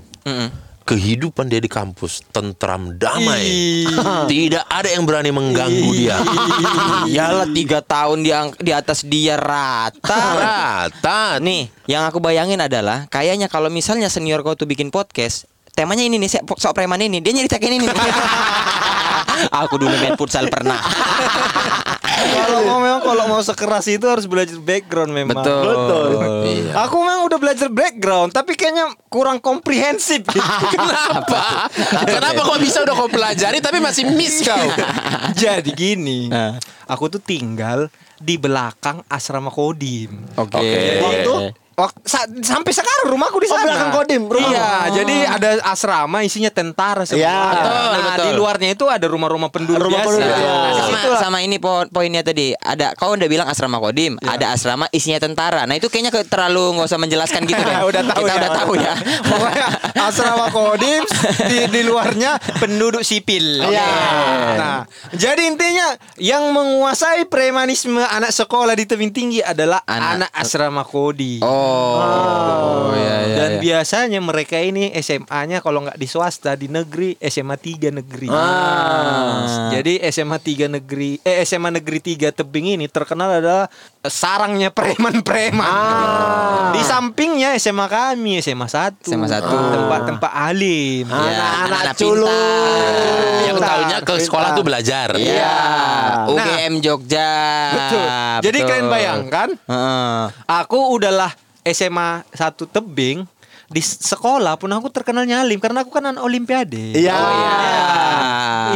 kehidupan 0.88 1.52
dia 1.52 1.60
di 1.60 1.68
kampus 1.68 2.24
tentram 2.32 2.96
damai. 2.96 3.84
Tidak 4.32 4.64
ada 4.72 4.88
yang 4.88 5.04
berani 5.04 5.36
mengganggu 5.36 5.92
dia. 5.92 6.16
Iyalah 7.12 7.52
tiga 7.52 7.84
tahun 7.84 8.24
di, 8.24 8.32
di 8.64 8.72
atas 8.72 9.04
dia 9.04 9.36
rata. 9.36 10.16
Rata. 10.48 11.44
Nih, 11.44 11.68
yang 11.92 12.08
aku 12.08 12.24
bayangin 12.24 12.64
adalah 12.64 13.04
kayaknya 13.12 13.52
kalau 13.52 13.68
misalnya 13.68 14.08
senior 14.08 14.40
kau 14.48 14.56
tuh 14.56 14.64
bikin 14.64 14.88
podcast, 14.88 15.44
temanya 15.76 16.08
ini 16.08 16.16
nih, 16.16 16.40
so- 16.40 16.46
sok 16.56 16.72
preman 16.80 17.04
ini, 17.04 17.20
dia 17.20 17.36
nyeritakan 17.36 17.68
ini. 17.68 17.84
nih. 17.84 17.94
aku 19.62 19.76
dulu 19.76 19.94
main 20.00 20.16
futsal 20.16 20.48
pernah. 20.48 20.80
Kalau 22.18 22.60
mau 22.66 22.80
memang 22.82 23.02
kalau 23.04 23.24
mau 23.30 23.42
sekeras 23.42 23.86
itu 23.86 24.06
harus 24.10 24.26
belajar 24.26 24.58
background 24.58 25.12
memang. 25.14 25.38
Betul. 25.38 25.64
Betul. 25.70 26.08
Iya. 26.48 26.72
Aku 26.88 26.96
memang 27.02 27.22
udah 27.30 27.40
belajar 27.40 27.68
background, 27.70 28.34
tapi 28.34 28.58
kayaknya 28.58 28.90
kurang 29.08 29.38
komprehensif. 29.38 30.26
gitu. 30.26 30.42
Kenapa? 30.76 31.70
Kenapa 32.06 32.40
kok 32.42 32.60
bisa 32.60 32.82
udah 32.82 32.94
kau 32.98 33.10
pelajari 33.10 33.62
tapi 33.62 33.78
masih 33.78 34.10
miss 34.10 34.42
kau? 34.42 34.58
Jadi 35.38 35.72
gini, 35.78 36.30
aku 36.90 37.12
tuh 37.14 37.22
tinggal 37.22 37.92
di 38.18 38.36
belakang 38.42 39.06
asrama 39.08 39.54
Kodim. 39.54 40.26
Oke. 40.36 40.58
Jadi 40.58 41.22
itu 41.22 41.34
wak- 41.78 41.94
sa- 42.04 42.26
sampai 42.26 42.74
sekarang 42.74 43.06
rumahku 43.08 43.38
di 43.38 43.46
Oh, 43.46 43.54
sana. 43.54 43.64
belakang 43.64 43.92
Kodim, 43.94 44.24
rumah. 44.26 44.50
Iya, 44.50 44.70
jadi 44.96 45.16
ada 45.30 45.50
asrama 45.64 46.20
isinya 46.20 46.50
tentara 46.50 47.06
semua. 47.06 47.22
Iya. 47.22 47.38
Betul, 47.54 47.70
nah, 47.70 48.02
betul. 48.04 48.26
di 48.26 48.32
luarnya 48.34 48.70
itu 48.74 48.86
ada 48.88 49.06
rumah-rumah 49.06 49.50
penduduk 49.50 49.78
Rumah 49.80 49.94
biasa. 49.96 50.10
penduduk, 50.10 50.26
iya. 50.34 50.50
Nah, 50.50 50.66
di 50.68 50.74
sama, 50.76 50.98
situ 50.98 51.08
lah. 51.08 51.20
sama 51.22 51.38
ini 51.40 51.58
po 51.58 51.72
poinnya 51.88 52.22
tadi 52.22 52.52
ada 52.56 52.92
kau 52.94 53.14
udah 53.14 53.28
bilang 53.28 53.46
asrama 53.46 53.78
kodim 53.78 54.18
ada 54.20 54.52
asrama 54.52 54.90
isinya 54.90 55.20
tentara 55.20 55.64
nah 55.64 55.74
itu 55.74 55.86
kayaknya 55.86 56.10
ke- 56.10 56.26
terlalu 56.26 56.74
nggak 56.74 56.88
usah 56.88 56.98
menjelaskan 56.98 57.42
gitu 57.44 57.60
deh 57.60 57.76
udah 57.90 58.02
tahu 58.04 58.22
kita 58.22 58.28
ya. 58.28 58.40
udah 58.40 58.52
tahu 58.56 58.72
ya 58.76 58.94
Pokoknya 59.30 59.68
asrama 60.00 60.46
Kodim 60.50 61.04
di, 61.46 61.58
di 61.70 61.82
luarnya 61.84 62.32
penduduk 62.58 63.02
sipil. 63.02 63.62
Iya. 63.62 63.90
Nah, 64.56 64.78
jadi 65.12 65.46
intinya 65.46 65.88
yang 66.18 66.50
menguasai 66.50 67.28
premanisme 67.28 68.00
anak 68.00 68.32
sekolah 68.32 68.74
di 68.74 68.84
tebing 68.84 69.12
tinggi 69.12 69.40
adalah 69.40 69.84
Anak- 69.84 70.26
anak, 70.26 70.30
asrama 70.34 70.82
Kodim. 70.82 71.42
oh, 71.42 71.66
iya, 72.94 73.18
iya, 73.24 73.36
Dan 73.36 73.52
iya. 73.54 73.60
biasanya 73.60 74.20
mereka 74.20 74.58
ini 74.58 74.90
SMA-nya 74.96 75.60
kalau 75.60 75.82
nggak 75.82 75.96
di 75.96 76.06
swasta 76.06 76.54
di 76.54 76.68
negeri 76.68 77.16
SMA 77.20 77.56
3 77.56 77.92
negeri. 77.94 78.28
Ah. 78.28 79.70
Jadi 79.70 80.00
SMA 80.08 80.38
3 80.38 80.68
negeri 80.70 81.20
eh 81.22 81.44
SMA 81.44 81.70
negeri 81.72 82.00
3 82.00 82.32
tebing 82.34 82.76
ini 82.76 82.86
terkenal 82.88 83.30
adalah 83.34 83.68
sarangnya 84.04 84.70
preman-preman. 84.70 85.68
Di 86.72 86.82
sampingnya 86.82 87.56
SMA 87.58 87.86
kami 87.86 88.40
SMA 88.40 88.68
1. 88.68 89.06
SMA 89.06 89.28
satu. 89.28 89.54
Tempat-tempat 89.54 90.32
alim. 90.32 91.06
Iya, 91.06 91.20
Anak-anak 91.68 91.82
anak 91.84 91.96
culun. 91.96 92.28
pintar. 92.28 93.44
Yang 93.44 93.58
tahunya 93.60 93.98
ke 94.00 94.14
sekolah 94.20 94.50
tuh 94.54 94.64
belajar. 94.64 95.08
Iya, 95.16 95.56
Nah. 95.58 96.30
UGM 96.30 96.74
Jogja. 96.80 97.32
Betul. 97.72 98.06
Jadi 98.44 98.58
Betul. 98.58 98.70
kalian 98.70 98.88
bayangkan 98.88 99.50
Heeh. 99.66 100.22
Aku 100.46 100.94
udahlah 100.94 101.32
SMA 101.74 102.24
1 102.32 102.56
tebing 102.70 103.28
di 103.68 103.84
sekolah 103.84 104.56
pun 104.56 104.72
aku 104.72 104.88
terkenal 104.88 105.28
nyalim 105.28 105.60
karena 105.60 105.84
aku 105.84 105.92
kan 105.92 106.16
anak 106.16 106.24
olimpiade. 106.24 106.96
Iya. 106.96 107.12
Oh 107.20 107.32
iya. 107.36 107.56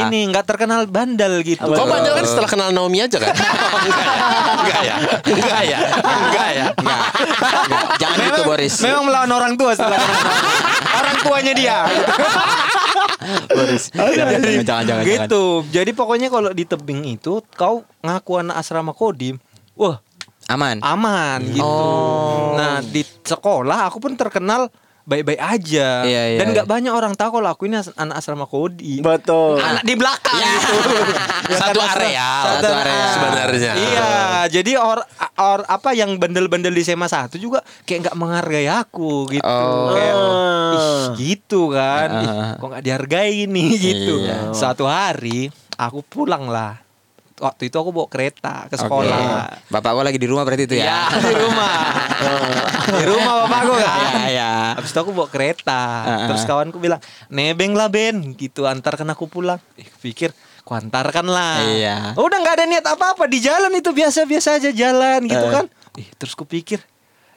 Ini 0.03 0.19
nggak 0.35 0.43
terkenal 0.43 0.83
bandel 0.83 1.39
gitu. 1.47 1.63
Kau 1.63 1.87
bandel 1.87 2.11
kan 2.11 2.25
setelah 2.27 2.49
kenal 2.51 2.69
Naomi 2.75 2.99
aja 2.99 3.15
kan? 3.15 3.31
Enggak 4.59 4.81
ya? 4.83 4.95
Enggak 5.23 5.61
ya? 5.63 5.79
Enggak 6.03 6.49
ya? 6.51 6.65
Jangan 8.03 8.17
gitu 8.19 8.41
Boris. 8.43 8.73
Memang 8.83 9.03
melawan 9.07 9.31
orang 9.31 9.53
tua 9.55 9.71
setelah 9.79 9.95
kenal. 9.95 10.23
orang 10.91 11.15
tuanya 11.23 11.53
dia. 11.55 11.77
Boris. 13.55 13.83
Jangan 13.95 14.11
jangan 14.11 14.39
jangan 14.43 14.83
jangan. 14.83 15.03
gitu. 15.07 15.43
Jadi 15.71 15.91
pokoknya 15.95 16.27
kalau 16.27 16.51
di 16.51 16.67
tebing 16.67 17.15
itu 17.15 17.39
kau 17.55 17.87
ngaku 18.03 18.43
anak 18.43 18.59
asrama 18.59 18.91
kodim, 18.91 19.39
wah 19.79 20.03
Aman. 20.51 20.77
aman 20.79 21.39
gitu. 21.47 21.63
Oh. 21.63 22.53
Nah 22.53 22.79
di 22.79 23.01
sekolah 23.03 23.87
aku 23.87 23.97
pun 23.99 24.13
terkenal 24.13 24.67
baik-baik 25.01 25.41
aja 25.41 26.05
Iya, 26.05 26.23
iya, 26.29 26.37
dan 26.37 26.53
nggak 26.53 26.63
iya. 26.63 26.71
banyak 26.71 26.93
orang 26.93 27.13
tahu 27.15 27.41
kalau 27.41 27.49
aku 27.49 27.65
ini 27.65 27.73
as- 27.75 27.91
anak 27.95 28.15
asrama 28.15 28.45
kodim. 28.45 29.01
Betul. 29.01 29.57
Anak 29.57 29.81
di 29.81 29.97
belakang 29.97 30.37
gitu. 30.45 30.73
Satu 31.51 31.79
area. 31.81 32.29
Satu 32.45 32.69
area. 32.69 33.05
Sebenarnya. 33.09 33.71
Iya, 33.73 34.11
jadi 34.51 34.77
or, 34.77 35.01
or 35.35 35.65
apa 35.65 35.91
yang 35.91 36.15
bandel-bandel 36.15 36.69
di 36.69 36.85
SMA 36.85 37.09
1 37.09 37.33
juga 37.35 37.59
kayak 37.81 38.07
nggak 38.07 38.15
menghargai 38.15 38.69
aku 38.69 39.25
gitu. 39.31 39.41
Oh. 39.43 39.89
Kayak 39.89 40.15
ih 40.71 41.01
gitu 41.17 41.61
kan. 41.73 42.07
Ih, 42.13 42.29
Ah. 42.29 42.51
kok 42.55 42.67
nggak 42.69 42.85
dihargai 42.85 43.37
nih 43.47 43.69
gitu. 43.73 44.15
Iya. 44.21 44.53
Suatu 44.53 44.85
hari 44.85 45.49
aku 45.73 46.05
pulang 46.05 46.45
lah. 46.45 46.77
Waktu 47.41 47.67
itu 47.67 47.75
aku 47.75 47.89
bawa 47.89 48.05
kereta 48.05 48.69
ke 48.69 48.77
sekolah. 48.77 49.65
Bapak 49.65 49.91
gua 49.91 50.05
lagi 50.05 50.15
di 50.15 50.29
rumah 50.29 50.45
berarti 50.45 50.63
itu 50.63 50.77
ya. 50.77 50.85
Ya, 50.85 51.01
di 51.25 51.35
rumah. 51.35 51.73
di 52.91 53.05
rumah 53.05 53.33
bapakku 53.41 53.73
kan. 53.73 53.89
Iya, 53.97 54.13
iya. 54.29 54.51
Habis 54.77 54.89
itu 54.89 54.99
aku 54.99 55.11
bawa 55.11 55.25
kereta. 55.25 55.81
Ah, 55.99 56.27
Terus 56.29 56.45
kawanku 56.45 56.77
bilang, 56.77 57.01
"Nebeng 57.27 57.73
lah 57.73 57.89
Ben." 57.89 58.37
Gitu 58.37 58.63
antarkan 58.63 59.09
aku 59.09 59.25
pulang. 59.25 59.57
Eh, 59.73 59.89
pikir 59.99 60.29
ku 60.61 60.77
antarkan 60.77 61.25
lah. 61.25 61.65
Iya. 61.65 62.13
Udah 62.13 62.37
nggak 62.37 62.55
ada 62.55 62.65
niat 62.65 62.85
apa-apa 62.85 63.25
di 63.25 63.41
jalan 63.41 63.73
itu 63.73 63.89
biasa-biasa 63.89 64.61
aja 64.61 64.69
jalan 64.69 65.25
gitu 65.25 65.41
Eh. 65.41 65.51
kan. 65.51 65.65
Ih, 65.97 66.07
terus 66.15 66.31
ku 66.31 66.45
pikir, 66.45 66.77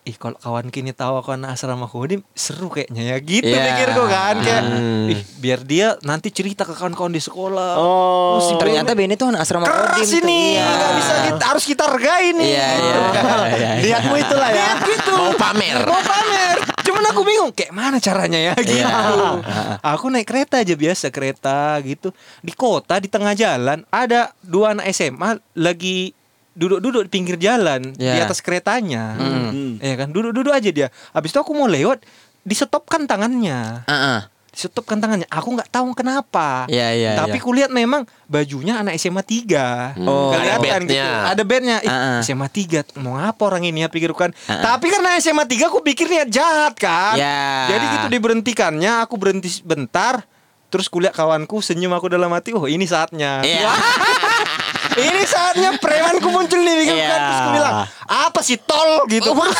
ih 0.05 0.13
kalau 0.15 0.37
kawan 0.37 0.69
kini 0.69 0.93
tahu 0.93 1.17
aku 1.17 1.33
anak 1.33 1.57
asrama 1.57 1.89
kodim 1.89 2.21
seru 2.31 2.69
kayaknya 2.69 3.09
ya 3.09 3.17
gitu 3.19 3.49
Iya. 3.49 3.73
pikirku 3.73 4.05
kan 4.05 4.37
kayak 4.37 4.63
Hmm. 4.63 5.09
ih 5.09 5.21
biar 5.41 5.65
dia 5.65 5.97
nanti 6.01 6.29
cerita 6.29 6.63
ke 6.63 6.77
kawan-kawan 6.77 7.09
di 7.09 7.19
sekolah. 7.19 7.81
Oh. 7.81 8.37
si 8.39 8.53
Ternyata 8.55 8.93
Benny 8.93 9.17
tuh 9.17 9.33
anak 9.33 9.49
asrama 9.49 9.65
keras 9.65 9.97
kodim 9.97 10.21
ini 10.21 10.61
Iya. 10.61 10.69
nggak 10.69 10.93
bisa 10.95 11.13
kita 11.25 11.45
harus 11.49 11.65
kita 11.65 11.83
hargai 11.89 12.27
nih. 12.33 12.51
Iya, 12.53 12.69
iya. 12.69 12.93
iya, 12.93 13.49
iya. 13.49 13.71
Niatmu 13.81 14.15
itulah 14.19 14.51
ya. 14.53 14.61
Niat 14.61 14.79
gitu. 14.85 15.13
Mau 15.17 15.33
pamer. 15.35 15.77
Mau 15.89 15.97
pamer. 15.99 16.57
Cuman 16.85 17.05
aku 17.09 17.21
bingung 17.25 17.51
kayak 17.51 17.73
mana 17.73 17.97
caranya 17.97 18.39
ya 18.43 18.55
gitu. 18.61 18.77
Iya. 18.77 18.93
Aku 19.81 20.13
naik 20.13 20.29
kereta 20.29 20.61
aja 20.61 20.75
biasa 20.77 21.09
kereta 21.09 21.81
gitu. 21.81 22.13
Di 22.39 22.53
kota 22.53 23.01
di 23.01 23.09
tengah 23.09 23.33
jalan 23.33 23.89
ada 23.89 24.37
dua 24.39 24.77
anak 24.77 24.85
SMA 24.91 25.41
lagi 25.57 26.13
duduk-duduk 26.55 27.03
di 27.05 27.11
pinggir 27.11 27.37
jalan 27.37 27.93
di 27.93 28.07
Iya. 28.07 28.25
atas 28.25 28.39
keretanya. 28.39 29.15
Hmm. 29.15 29.79
Ya 29.79 29.95
kan 29.95 30.11
duduk-duduk 30.11 30.51
aja 30.51 30.71
dia. 30.71 30.89
Habis 31.11 31.31
itu 31.31 31.39
aku 31.39 31.51
mau 31.51 31.67
lewat 31.67 32.07
disetopkan 32.41 33.05
tangannya. 33.05 33.83
Heeh. 33.85 34.21
Disetopkan 34.49 35.03
tangannya. 35.03 35.27
Aku 35.27 35.51
nggak 35.51 35.67
tahu 35.67 35.91
kenapa. 35.93 36.71
Iya, 36.71 36.95
iya, 36.95 37.11
Tapi 37.19 37.37
iya. 37.37 37.43
kulihat 37.43 37.71
memang 37.75 38.07
bajunya 38.25 38.79
anak 38.79 38.95
SMA 38.95 39.27
3. 39.27 39.99
Oh. 39.99 40.31
Kelihatan 40.31 40.87
gitu. 40.87 41.03
Ada 41.03 41.43
bednya. 41.43 41.77
Ih, 41.83 41.91
Ah, 41.91 41.99
ah. 41.99 42.19
SMA 42.23 42.47
3 42.47 42.87
mau 42.97 43.19
ngapa 43.19 43.43
orang 43.43 43.67
ini 43.67 43.83
ya 43.83 43.91
pikirku 43.91 44.15
kan. 44.15 44.31
Ah, 44.47 44.55
ah. 44.55 44.63
Tapi 44.71 44.95
karena 44.95 45.19
SMA 45.19 45.43
3 45.43 45.67
aku 45.67 45.83
pikir 45.83 46.07
niat 46.07 46.31
jahat 46.31 46.79
kan. 46.79 47.19
Ya. 47.19 47.67
Jadi 47.67 47.85
gitu 47.93 48.07
diberhentikannya, 48.15 49.03
aku 49.03 49.19
berhenti 49.19 49.51
sebentar. 49.51 50.23
Terus 50.71 50.87
kulihat 50.87 51.15
kawanku 51.15 51.59
senyum 51.59 51.91
aku 51.91 52.07
dalam 52.07 52.31
hati, 52.31 52.51
oh 52.51 52.67
ini 52.67 52.83
saatnya. 52.83 53.43
Iya. 53.43 53.71
ini 54.97 55.23
saatnya 55.25 55.71
premanku 55.77 56.29
muncul 56.29 56.61
nih 56.61 56.85
kan. 56.85 56.95
Iya. 56.95 57.09
Terus 57.11 57.39
aku 57.39 57.51
bilang, 57.53 57.75
apa 58.05 58.41
sih 58.41 58.57
tol 58.59 58.91
gitu. 59.09 59.31
Terus 59.33 59.59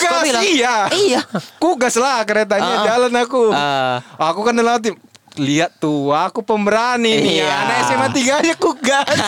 kau 0.00 0.20
kugas, 0.20 0.44
iya. 0.44 0.76
Iya. 0.88 1.20
Kugas 1.56 1.94
lah 1.96 2.22
keretanya 2.22 2.74
Ah. 2.74 2.84
jalan 2.84 3.12
aku. 3.14 3.42
Ah. 3.50 4.00
Aku 4.18 4.42
kan 4.42 4.52
dalam 4.52 4.76
hati 4.76 4.92
Lihat 5.38 5.78
tuh, 5.78 6.10
aku 6.10 6.42
pemberani 6.42 7.14
nih. 7.14 7.34
Iya. 7.40 7.50
Anak 7.62 7.76
SMA 7.86 8.08
3 8.10 8.40
aja 8.42 8.54
kugas. 8.54 9.18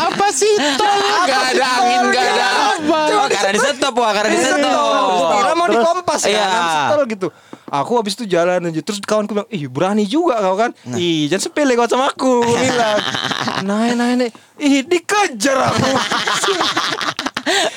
Apa 0.00 0.26
sih 0.32 0.48
tol? 0.74 0.88
Gak 1.28 1.44
ada 1.54 1.66
angin, 1.76 2.02
gak 2.08 2.24
ada 2.26 2.46
apa. 2.72 3.00
Oh, 3.14 3.28
karena 3.28 3.52
di 3.52 3.60
stop 3.60 3.94
wah, 3.94 4.10
karena 4.10 4.30
di 4.30 4.40
stop. 4.40 4.58
Aku 4.58 5.36
kira 5.36 5.52
mau 5.52 5.66
Terus? 5.66 5.76
dikompas 5.76 6.20
ya, 6.24 6.30
Iya. 6.30 6.44
habis 6.48 6.76
tol 6.88 7.02
gitu. 7.06 7.28
Aku 7.70 7.92
habis 7.94 8.18
itu 8.18 8.26
jalan 8.26 8.66
aja 8.66 8.82
Terus 8.82 8.98
kawanku 8.98 9.30
bilang 9.30 9.46
Ih 9.46 9.70
berani 9.70 10.02
juga 10.02 10.42
kau 10.42 10.58
kan 10.58 10.74
Ih 10.90 11.30
jangan 11.30 11.38
sepele 11.46 11.78
kau 11.78 11.86
sama 11.86 12.10
aku 12.10 12.42
bilang 12.42 12.98
Naik 13.70 13.94
naik 13.94 14.14
naik 14.18 14.32
Ih 14.58 14.82
dikejar 14.82 15.70
aku 15.70 15.86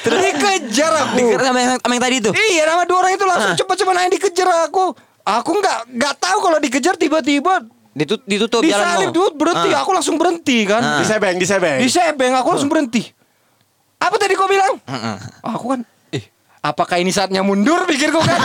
Dikejar 0.02 0.92
aku 0.98 1.14
Dikira 1.22 1.46
sama 1.46 1.60
yang, 1.62 1.74
sama 1.78 1.94
yang 1.94 2.04
tadi 2.04 2.18
tuh. 2.20 2.34
Iya 2.34 2.64
nama 2.66 2.84
dua 2.84 3.06
orang 3.06 3.14
itu 3.14 3.26
langsung 3.26 3.54
cepat-cepat 3.54 3.94
naik 3.94 4.10
dikejar 4.18 4.50
aku 4.66 4.98
Aku 5.24 5.52
nggak 5.54 5.78
nggak 5.90 6.14
tahu 6.18 6.38
kalau 6.42 6.58
dikejar 6.60 6.96
tiba-tiba 6.96 7.64
Ditut- 7.94 8.26
ditutup 8.26 8.60
Disalib 8.60 9.08
jalanmu. 9.08 9.14
dude 9.14 9.36
berhenti, 9.38 9.70
Ah. 9.70 9.80
aku 9.80 9.92
langsung 9.92 10.18
berhenti 10.18 10.66
kan. 10.66 10.82
Di 10.98 11.06
sebeng, 11.06 11.36
di 11.38 11.46
sebeng. 11.46 11.78
Di 11.78 11.88
sebeng 11.88 12.34
aku 12.34 12.48
langsung 12.50 12.68
berhenti. 12.68 13.06
Apa 13.98 14.18
tadi 14.18 14.34
kau 14.34 14.48
bilang? 14.48 14.82
Heeh. 14.84 15.16
Aku 15.46 15.66
kan, 15.70 15.80
eh, 16.10 16.26
apakah 16.60 16.98
ini 16.98 17.08
saatnya 17.08 17.40
mundur 17.40 17.86
pikirku 17.86 18.18
kan? 18.18 18.36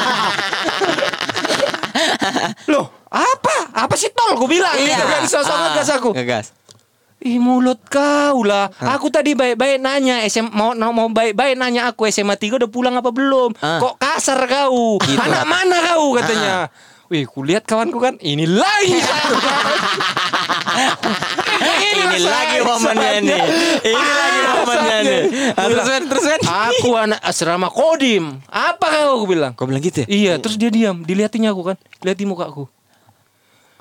Loh, 2.68 2.92
apa? 3.08 3.56
Apa 3.74 3.94
sih 3.94 4.12
tol? 4.12 4.36
Ku 4.36 4.44
bilang. 4.44 4.76
Iya. 4.76 5.00
Kan 5.00 5.24
sosok 5.24 5.50
Ah, 5.50 5.60
ngegas 5.66 5.88
aku. 5.90 6.10
Ngegas. 6.12 6.46
Ih 7.18 7.42
mulut 7.42 7.82
kau 7.90 8.46
lah. 8.46 8.70
Aku 8.78 9.10
tadi 9.10 9.34
baik-baik 9.34 9.82
nanya 9.82 10.22
SM 10.22 10.54
mau 10.54 10.70
mau 10.74 11.10
baik-baik 11.10 11.58
nanya 11.58 11.90
aku 11.90 12.06
SMA 12.06 12.38
3 12.38 12.62
udah 12.62 12.70
pulang 12.70 12.94
apa 12.94 13.10
belum? 13.10 13.58
Ah. 13.58 13.82
Kok 13.82 13.98
kasar 13.98 14.38
kau? 14.46 15.02
Gitu. 15.02 15.18
Anak 15.18 15.42
mana 15.50 15.76
kau 15.82 16.14
katanya? 16.14 16.70
Wih, 17.08 17.24
kulihat 17.24 17.64
kawanku 17.64 17.98
kan, 17.98 18.20
ini 18.20 18.44
lagi. 18.44 19.00
Ini 21.88 22.20
lagi 22.22 22.58
momennya 22.62 23.10
nih. 23.24 23.42
Ini 23.82 24.10
lagi 24.14 24.40
momennya 24.46 24.98
nih. 25.02 25.22
Ah, 25.56 25.66
Terus 25.66 25.88
kan, 25.88 26.02
terus 26.06 26.24
kan. 26.28 26.40
Aku 26.70 26.88
anak 26.94 27.20
asrama 27.24 27.72
Kodim. 27.72 28.38
Apa 28.46 28.86
kau? 28.92 29.10
Aku 29.18 29.26
bilang. 29.26 29.56
Kau 29.56 29.64
bilang 29.66 29.80
gitu 29.82 30.04
ya? 30.04 30.06
Iya, 30.06 30.32
terus 30.38 30.60
dia 30.60 30.68
diam, 30.68 31.02
dilihatin 31.02 31.48
aku 31.48 31.72
kan, 31.72 31.76
lihatin 32.04 32.28
muka 32.28 32.46
aku. 32.52 32.68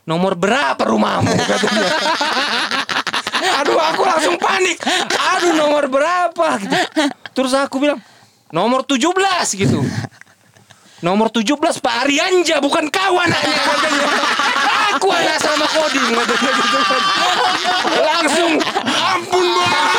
Nomor 0.07 0.39
berapa 0.39 0.79
rumahmu? 0.79 1.27
Katanya. 1.35 1.87
Aduh, 3.63 3.79
aku 3.79 4.01
langsung 4.05 4.35
panik. 4.37 4.77
Aduh, 5.35 5.53
nomor 5.57 5.89
berapa? 5.89 6.47
Gitu. 6.61 6.75
Terus 7.33 7.53
aku 7.57 7.81
bilang, 7.81 7.99
nomor 8.53 8.85
17 8.85 9.07
gitu. 9.57 9.81
Nomor 10.97 11.29
17 11.29 11.53
Pak 11.77 11.95
Arianja 12.09 12.57
bukan 12.57 12.89
katanya. 12.89 13.37
Aku 14.97 15.13
anak 15.13 15.37
sama 15.37 15.69
katanya 15.69 16.49
gitu 16.57 16.79
kan. 16.81 17.01
Langsung 18.01 18.51
ampun 18.97 19.45
bang. 19.45 19.89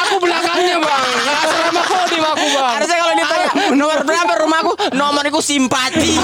Aku 0.00 0.14
belakangnya 0.16 0.80
bang. 0.80 1.04
Nggak 1.12 1.40
sama 1.44 1.82
Kodim 1.84 2.24
aku 2.24 2.46
bang. 2.56 2.72
Harusnya 2.72 2.96
kalau 2.96 3.14
ditanya 3.20 3.46
nomor 3.76 4.00
berapa 4.08 4.32
rumahku, 4.40 4.72
nomorku 4.96 5.40
simpati. 5.44 6.16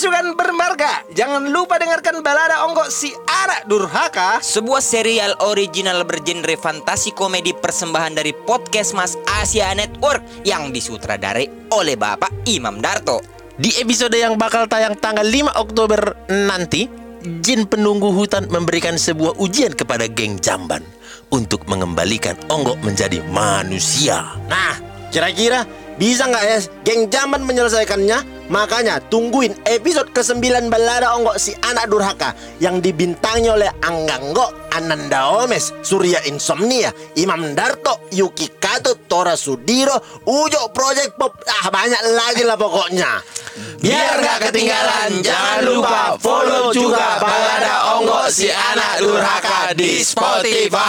Pasukan 0.00 0.32
bermarga, 0.32 1.04
jangan 1.12 1.52
lupa 1.52 1.76
dengarkan 1.76 2.24
balada 2.24 2.64
onggok 2.64 2.88
si 2.88 3.12
anak 3.28 3.68
durhaka. 3.68 4.40
Sebuah 4.40 4.80
serial 4.80 5.36
original 5.44 6.08
bergenre 6.08 6.56
fantasi 6.56 7.12
komedi 7.12 7.52
persembahan 7.52 8.16
dari 8.16 8.32
podcast 8.32 8.96
Mas 8.96 9.20
Asia 9.28 9.68
Network 9.76 10.24
yang 10.48 10.72
disutradarai 10.72 11.68
oleh 11.76 12.00
Bapak 12.00 12.32
Imam 12.48 12.80
Darto. 12.80 13.20
Di 13.60 13.76
episode 13.76 14.16
yang 14.16 14.40
bakal 14.40 14.72
tayang 14.72 14.96
tanggal 14.96 15.28
5 15.28 15.52
Oktober 15.68 16.16
nanti, 16.32 16.88
jin 17.44 17.68
penunggu 17.68 18.08
hutan 18.16 18.48
memberikan 18.48 18.96
sebuah 18.96 19.36
ujian 19.36 19.76
kepada 19.76 20.08
geng 20.08 20.40
jamban 20.40 20.80
untuk 21.28 21.68
mengembalikan 21.68 22.40
Onggok 22.48 22.80
menjadi 22.80 23.20
manusia. 23.28 24.32
Nah, 24.48 24.80
kira-kira 25.12 25.68
bisa 26.00 26.24
nggak 26.24 26.44
ya 26.48 26.64
geng 26.80 27.12
zaman 27.12 27.44
menyelesaikannya? 27.44 28.48
Makanya 28.48 28.98
tungguin 29.12 29.52
episode 29.68 30.10
ke-9 30.10 30.72
balada 30.72 31.14
onggok 31.14 31.38
si 31.38 31.52
anak 31.60 31.86
durhaka 31.92 32.32
yang 32.58 32.80
dibintangi 32.82 33.46
oleh 33.46 33.70
Angganggo, 33.84 34.50
Ananda 34.74 35.30
Omes, 35.44 35.70
Surya 35.84 36.18
Insomnia, 36.26 36.90
Imam 37.14 37.54
Darto, 37.54 38.10
Yuki 38.10 38.50
Kato, 38.58 38.98
Tora 39.06 39.38
Sudiro, 39.38 39.94
Ujo 40.26 40.72
Project 40.74 41.14
Pop, 41.14 41.36
ah 41.46 41.70
banyak 41.70 42.02
lagi 42.16 42.42
lah 42.42 42.58
pokoknya. 42.58 43.22
Biar 43.78 44.18
gak 44.18 44.50
ketinggalan, 44.50 45.22
jangan 45.22 45.60
lupa 45.68 46.18
follow 46.18 46.74
juga 46.74 47.22
balada 47.22 48.00
Onggok 48.00 48.34
si 48.34 48.50
anak 48.50 48.98
durhaka 49.04 49.78
di 49.78 50.02
Spotify. 50.02 50.80